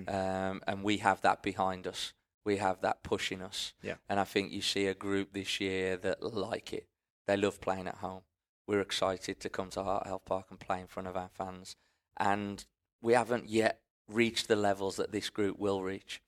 Um, 0.08 0.62
and 0.66 0.82
we 0.82 0.96
have 0.96 1.20
that 1.20 1.44
behind 1.44 1.86
us. 1.86 2.12
We 2.44 2.56
have 2.56 2.80
that 2.80 3.04
pushing 3.04 3.40
us. 3.40 3.72
Yeah. 3.82 3.94
And 4.08 4.18
I 4.18 4.24
think 4.24 4.50
you 4.50 4.60
see 4.62 4.88
a 4.88 4.94
group 4.94 5.32
this 5.32 5.60
year 5.60 5.96
that 5.98 6.24
like 6.24 6.72
it. 6.72 6.88
They 7.28 7.36
love 7.36 7.60
playing 7.60 7.86
at 7.86 7.98
home. 7.98 8.22
We're 8.66 8.80
excited 8.80 9.38
to 9.38 9.48
come 9.48 9.70
to 9.70 9.84
Heart 9.84 10.08
Health 10.08 10.24
Park 10.24 10.46
and 10.50 10.58
play 10.58 10.80
in 10.80 10.88
front 10.88 11.06
of 11.06 11.16
our 11.16 11.30
fans. 11.32 11.76
And 12.16 12.64
we 13.00 13.12
haven't 13.12 13.48
yet 13.48 13.78
reached 14.08 14.48
the 14.48 14.56
levels 14.56 14.96
that 14.96 15.12
this 15.12 15.30
group 15.30 15.56
will 15.56 15.82
reach. 15.82 16.20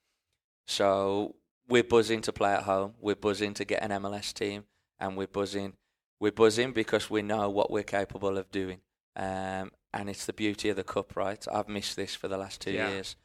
So 0.68 1.34
we're 1.68 1.82
buzzing 1.82 2.22
to 2.22 2.32
play 2.32 2.52
at 2.52 2.62
home. 2.62 2.94
We're 3.00 3.16
buzzing 3.16 3.54
to 3.54 3.64
get 3.64 3.82
an 3.82 3.90
MLS 4.02 4.32
team, 4.32 4.66
and 5.00 5.16
we're 5.16 5.26
buzzing. 5.26 5.72
We're 6.20 6.30
buzzing 6.30 6.72
because 6.72 7.10
we 7.10 7.22
know 7.22 7.50
what 7.50 7.72
we're 7.72 7.82
capable 7.82 8.38
of 8.38 8.52
doing. 8.52 8.82
Um, 9.16 9.72
and 9.92 10.08
it's 10.08 10.26
the 10.26 10.32
beauty 10.32 10.68
of 10.68 10.76
the 10.76 10.84
cup, 10.84 11.16
right? 11.16 11.44
I've 11.52 11.68
missed 11.68 11.96
this 11.96 12.14
for 12.14 12.28
the 12.28 12.38
last 12.38 12.60
two 12.60 12.72
Yeah. 12.72 12.90
years. 12.90 13.16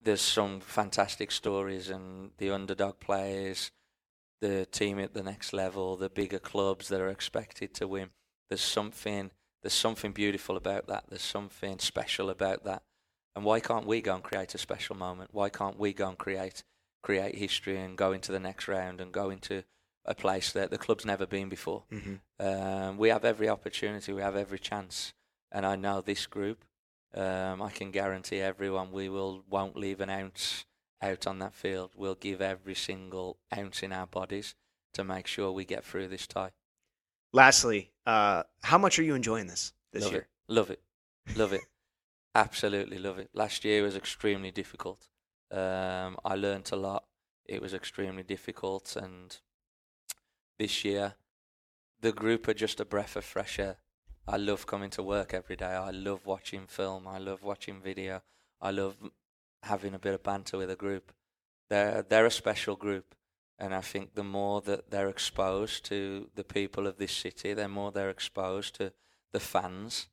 There's 0.00 0.20
some 0.20 0.60
fantastic 0.60 1.30
stories, 1.30 1.88
and 1.88 2.32
the 2.38 2.50
underdog 2.50 2.98
players, 2.98 3.70
the 4.40 4.66
team 4.66 4.98
at 4.98 5.14
the 5.14 5.22
next 5.22 5.52
level, 5.52 5.96
the 5.96 6.10
bigger 6.10 6.40
clubs 6.40 6.88
that 6.88 7.00
are 7.00 7.08
expected 7.08 7.72
to 7.74 7.86
win. 7.86 8.10
There's 8.48 8.60
something. 8.62 9.30
There's 9.62 9.72
something 9.72 10.10
beautiful 10.10 10.56
about 10.56 10.88
that. 10.88 11.04
There's 11.08 11.22
something 11.22 11.78
special 11.78 12.28
about 12.30 12.64
that. 12.64 12.82
And 13.36 13.44
why 13.44 13.60
can't 13.60 13.86
we 13.86 14.00
go 14.02 14.16
and 14.16 14.24
create 14.24 14.54
a 14.56 14.58
special 14.58 14.96
moment? 14.96 15.32
Why 15.32 15.48
can't 15.48 15.78
we 15.78 15.92
go 15.92 16.08
and 16.08 16.18
create 16.18 16.64
create 17.02 17.34
history 17.36 17.78
and 17.80 17.96
go 17.98 18.12
into 18.12 18.30
the 18.30 18.38
next 18.38 18.68
round 18.68 19.00
and 19.00 19.10
go 19.12 19.28
into 19.30 19.64
a 20.04 20.14
place 20.14 20.52
that 20.52 20.70
the 20.70 20.78
club's 20.78 21.04
never 21.04 21.26
been 21.26 21.48
before? 21.48 21.84
Um, 22.38 22.96
we 22.98 23.08
have 23.08 23.24
every 23.24 23.48
opportunity, 23.48 24.12
we 24.12 24.20
have 24.22 24.36
every 24.36 24.58
chance, 24.58 25.12
and 25.52 25.64
I 25.66 25.76
know 25.76 26.00
this 26.00 26.26
group. 26.26 26.64
Um, 27.14 27.60
I 27.60 27.70
can 27.70 27.90
guarantee 27.90 28.40
everyone 28.40 28.90
we 28.90 29.08
will 29.10 29.44
won't 29.48 29.76
leave 29.76 30.00
an 30.00 30.08
ounce 30.08 30.64
out 31.02 31.26
on 31.26 31.38
that 31.40 31.54
field. 31.54 31.92
We'll 31.94 32.14
give 32.14 32.40
every 32.40 32.74
single 32.74 33.36
ounce 33.56 33.82
in 33.82 33.92
our 33.92 34.06
bodies 34.06 34.54
to 34.94 35.04
make 35.04 35.26
sure 35.26 35.52
we 35.52 35.64
get 35.64 35.84
through 35.84 36.08
this 36.08 36.26
tie. 36.26 36.52
Lastly, 37.32 37.92
uh, 38.06 38.44
how 38.62 38.78
much 38.78 38.98
are 38.98 39.02
you 39.02 39.14
enjoying 39.14 39.46
this 39.46 39.72
this 39.92 40.04
love 40.04 40.12
year? 40.12 40.20
it, 40.22 40.52
love 40.52 40.70
it, 40.70 40.80
love 41.36 41.52
it, 41.52 41.62
absolutely 42.34 42.98
love 42.98 43.18
it. 43.18 43.30
Last 43.34 43.64
year 43.64 43.82
was 43.82 43.96
extremely 43.96 44.50
difficult. 44.50 45.08
Um, 45.50 46.16
I 46.24 46.34
learnt 46.34 46.72
a 46.72 46.76
lot. 46.76 47.04
It 47.44 47.60
was 47.60 47.74
extremely 47.74 48.22
difficult, 48.22 48.96
and 48.96 49.36
this 50.58 50.84
year, 50.84 51.14
the 52.00 52.12
group 52.12 52.48
are 52.48 52.54
just 52.54 52.80
a 52.80 52.84
breath 52.86 53.16
of 53.16 53.24
fresh 53.24 53.58
air. 53.58 53.76
I 54.26 54.36
love 54.36 54.66
coming 54.66 54.90
to 54.90 55.02
work 55.02 55.34
every 55.34 55.56
day. 55.56 55.66
I 55.66 55.90
love 55.90 56.26
watching 56.26 56.66
film. 56.66 57.08
I 57.08 57.18
love 57.18 57.42
watching 57.42 57.80
video. 57.80 58.22
I 58.60 58.70
love 58.70 58.94
having 59.64 59.94
a 59.94 59.98
bit 59.98 60.14
of 60.14 60.22
banter 60.22 60.58
with 60.58 60.70
a 60.70 60.76
group. 60.76 61.12
they're 61.68 62.02
they're 62.02 62.26
a 62.26 62.30
special 62.30 62.76
group, 62.76 63.14
and 63.58 63.74
I 63.74 63.80
think 63.80 64.14
the 64.14 64.24
more 64.24 64.60
that 64.62 64.90
they're 64.90 65.08
exposed 65.08 65.84
to 65.86 66.30
the 66.34 66.44
people 66.44 66.86
of 66.86 66.98
this 66.98 67.12
city, 67.12 67.54
the 67.54 67.68
more 67.68 67.90
they're 67.90 68.10
exposed 68.10 68.76
to 68.76 68.92
the 69.32 69.40
fans, 69.40 70.08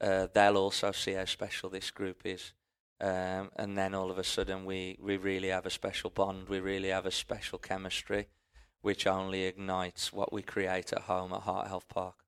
uh, 0.00 0.26
they'll 0.34 0.58
also 0.58 0.92
see 0.92 1.12
how 1.12 1.24
special 1.24 1.70
this 1.70 1.90
group 1.90 2.22
is. 2.24 2.52
Um, 3.00 3.50
and 3.56 3.76
then 3.76 3.94
all 3.94 4.10
of 4.10 4.18
a 4.18 4.24
sudden, 4.24 4.64
we, 4.64 4.98
we 5.00 5.16
really 5.16 5.48
have 5.48 5.66
a 5.66 5.70
special 5.70 6.10
bond. 6.10 6.48
We 6.48 6.60
really 6.60 6.88
have 6.88 7.06
a 7.06 7.10
special 7.10 7.58
chemistry, 7.58 8.28
which 8.82 9.06
only 9.06 9.44
ignites 9.44 10.12
what 10.12 10.32
we 10.32 10.42
create 10.42 10.92
at 10.92 11.02
home 11.02 11.32
at 11.32 11.42
Heart 11.42 11.68
Health 11.68 11.88
Park. 11.88 12.23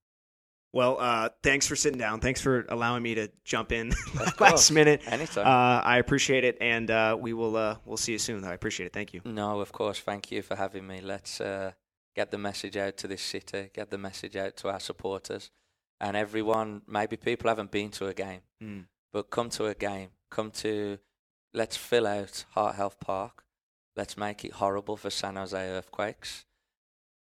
Well, 0.77 0.99
uh, 1.01 1.31
thanks 1.43 1.67
for 1.67 1.75
sitting 1.75 1.99
down. 1.99 2.21
Thanks 2.21 2.43
for 2.43 2.67
allowing 2.69 3.03
me 3.03 3.15
to 3.15 3.31
jump 3.47 3.73
in 3.73 3.95
last 4.39 4.71
minute. 4.71 5.01
Anytime. 5.07 5.47
Uh, 5.47 5.81
I 5.83 5.97
appreciate 5.97 6.45
it, 6.45 6.59
and 6.61 6.91
uh, 6.91 7.17
we 7.19 7.33
will 7.33 7.57
uh, 7.57 7.77
we'll 7.87 7.97
see 7.97 8.13
you 8.13 8.19
soon. 8.19 8.45
I 8.45 8.53
appreciate 8.53 8.87
it. 8.89 8.93
Thank 8.93 9.15
you. 9.15 9.23
No, 9.25 9.61
of 9.61 9.73
course. 9.73 9.99
Thank 10.01 10.31
you 10.31 10.43
for 10.43 10.55
having 10.55 10.87
me. 10.87 11.01
Let's 11.01 11.41
uh, 11.41 11.73
get 12.15 12.31
the 12.31 12.37
message 12.37 12.77
out 12.77 12.99
to 12.99 13.09
this 13.09 13.23
city. 13.23 13.71
Get 13.73 13.91
the 13.91 13.97
message 13.97 14.37
out 14.37 14.55
to 14.59 14.69
our 14.69 14.79
supporters 14.81 15.51
and 15.99 16.15
everyone. 16.15 16.83
Maybe 16.87 17.17
people 17.17 17.49
haven't 17.49 17.71
been 17.71 17.91
to 17.93 18.09
a 18.09 18.13
game, 18.15 18.43
Mm. 18.63 18.85
but 19.15 19.31
come 19.31 19.49
to 19.51 19.65
a 19.67 19.75
game. 19.75 20.11
Come 20.31 20.51
to. 20.63 20.99
Let's 21.55 21.79
fill 21.79 22.07
out 22.07 22.45
Heart 22.51 22.75
Health 22.75 23.01
Park. 23.01 23.45
Let's 23.97 24.19
make 24.19 24.45
it 24.45 24.53
horrible 24.53 24.99
for 24.99 25.09
San 25.09 25.37
Jose 25.37 25.57
Earthquakes 25.59 26.45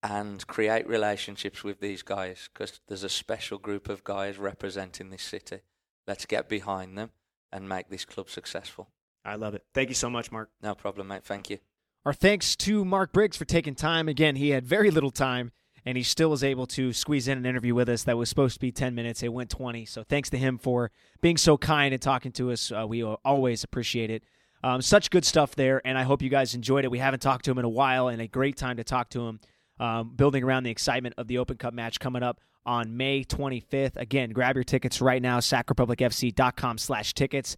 and 0.03 0.45
create 0.47 0.87
relationships 0.87 1.63
with 1.63 1.79
these 1.79 2.03
guys 2.03 2.49
because 2.53 2.79
there's 2.87 3.03
a 3.03 3.09
special 3.09 3.57
group 3.57 3.89
of 3.89 4.03
guys 4.03 4.37
representing 4.37 5.09
this 5.09 5.23
city. 5.23 5.59
Let's 6.05 6.25
get 6.25 6.47
behind 6.47 6.97
them 6.97 7.11
and 7.51 7.67
make 7.67 7.89
this 7.89 8.05
club 8.05 8.29
successful. 8.29 8.89
I 9.25 9.35
love 9.35 9.55
it. 9.55 9.65
Thank 9.73 9.89
you 9.89 9.95
so 9.95 10.09
much, 10.09 10.31
Mark. 10.31 10.49
No 10.61 10.75
problem, 10.75 11.07
mate. 11.07 11.23
Thank 11.25 11.49
you. 11.49 11.59
Our 12.05 12.13
thanks 12.13 12.55
to 12.57 12.85
Mark 12.85 13.11
Briggs 13.11 13.35
for 13.35 13.43
taking 13.43 13.75
time. 13.75 14.07
Again, 14.07 14.37
he 14.37 14.51
had 14.51 14.65
very 14.65 14.89
little 14.89 15.11
time, 15.11 15.51
and 15.85 15.97
he 15.97 16.03
still 16.03 16.29
was 16.29 16.43
able 16.43 16.65
to 16.67 16.93
squeeze 16.93 17.27
in 17.27 17.37
an 17.37 17.45
interview 17.45 17.75
with 17.75 17.89
us 17.89 18.03
that 18.03 18.17
was 18.17 18.29
supposed 18.29 18.53
to 18.53 18.59
be 18.61 18.71
10 18.71 18.95
minutes. 18.95 19.21
It 19.23 19.33
went 19.33 19.49
20. 19.49 19.85
So 19.85 20.03
thanks 20.03 20.29
to 20.29 20.37
him 20.37 20.57
for 20.57 20.91
being 21.19 21.35
so 21.35 21.57
kind 21.57 21.93
and 21.93 22.01
talking 22.01 22.31
to 22.33 22.51
us. 22.51 22.71
Uh, 22.71 22.87
we 22.87 23.03
always 23.03 23.65
appreciate 23.65 24.09
it. 24.09 24.23
Um, 24.63 24.81
such 24.81 25.09
good 25.09 25.25
stuff 25.25 25.55
there, 25.55 25.81
and 25.85 25.97
I 25.97 26.03
hope 26.03 26.21
you 26.21 26.29
guys 26.29 26.55
enjoyed 26.55 26.85
it. 26.85 26.91
We 26.91 26.99
haven't 26.99 27.19
talked 27.19 27.45
to 27.45 27.51
him 27.51 27.59
in 27.59 27.65
a 27.65 27.69
while, 27.69 28.07
and 28.07 28.21
a 28.21 28.27
great 28.27 28.55
time 28.55 28.77
to 28.77 28.83
talk 28.83 29.09
to 29.09 29.27
him, 29.27 29.39
um, 29.79 30.13
building 30.15 30.43
around 30.43 30.63
the 30.63 30.71
excitement 30.71 31.15
of 31.17 31.27
the 31.27 31.37
Open 31.37 31.57
Cup 31.57 31.73
match 31.73 31.99
coming 31.99 32.23
up 32.23 32.39
on 32.65 32.97
May 32.97 33.23
25th. 33.23 33.95
Again, 33.95 34.31
grab 34.31 34.55
your 34.55 34.63
tickets 34.63 35.01
right 35.01 35.21
now, 35.21 35.39
sacrepublicfc.com 35.39 36.77
slash 36.77 37.13
tickets. 37.13 37.55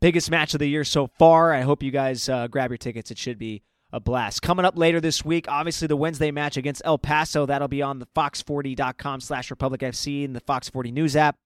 Biggest 0.00 0.30
match 0.30 0.54
of 0.54 0.60
the 0.60 0.66
year 0.66 0.84
so 0.84 1.06
far. 1.06 1.52
I 1.52 1.60
hope 1.60 1.82
you 1.82 1.90
guys 1.90 2.28
uh, 2.28 2.48
grab 2.48 2.70
your 2.70 2.78
tickets. 2.78 3.10
It 3.10 3.18
should 3.18 3.38
be 3.38 3.62
a 3.92 4.00
blast. 4.00 4.42
Coming 4.42 4.64
up 4.64 4.76
later 4.76 5.00
this 5.00 5.24
week, 5.24 5.46
obviously 5.48 5.86
the 5.86 5.96
Wednesday 5.96 6.30
match 6.30 6.56
against 6.56 6.82
El 6.84 6.98
Paso. 6.98 7.46
That'll 7.46 7.68
be 7.68 7.82
on 7.82 7.98
the 7.98 8.06
fox40.com 8.06 9.20
slash 9.20 9.50
Republic 9.50 9.80
FC 9.82 10.24
and 10.24 10.34
the 10.34 10.40
Fox 10.40 10.68
40 10.68 10.90
News 10.90 11.16
app. 11.16 11.36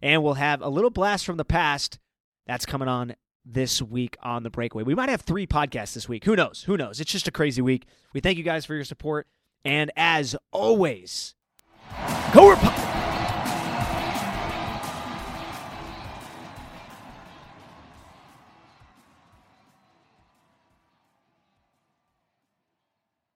And 0.00 0.22
we'll 0.22 0.34
have 0.34 0.62
a 0.62 0.68
little 0.68 0.90
blast 0.90 1.24
from 1.24 1.36
the 1.36 1.44
past. 1.44 1.98
That's 2.46 2.66
coming 2.66 2.88
on 2.88 3.14
this 3.44 3.80
week 3.80 4.16
on 4.22 4.42
the 4.42 4.50
breakaway. 4.50 4.82
We 4.82 4.94
might 4.94 5.08
have 5.08 5.22
three 5.22 5.46
podcasts 5.46 5.94
this 5.94 6.08
week. 6.08 6.24
Who 6.24 6.34
knows? 6.36 6.64
Who 6.66 6.76
knows? 6.76 7.00
It's 7.00 7.12
just 7.12 7.28
a 7.28 7.32
crazy 7.32 7.62
week. 7.62 7.86
We 8.12 8.20
thank 8.20 8.38
you 8.38 8.44
guys 8.44 8.64
for 8.64 8.74
your 8.74 8.84
support. 8.84 9.26
And 9.64 9.90
as 9.96 10.34
always, 10.50 11.34
go 12.34 12.50
Republic! 12.50 13.11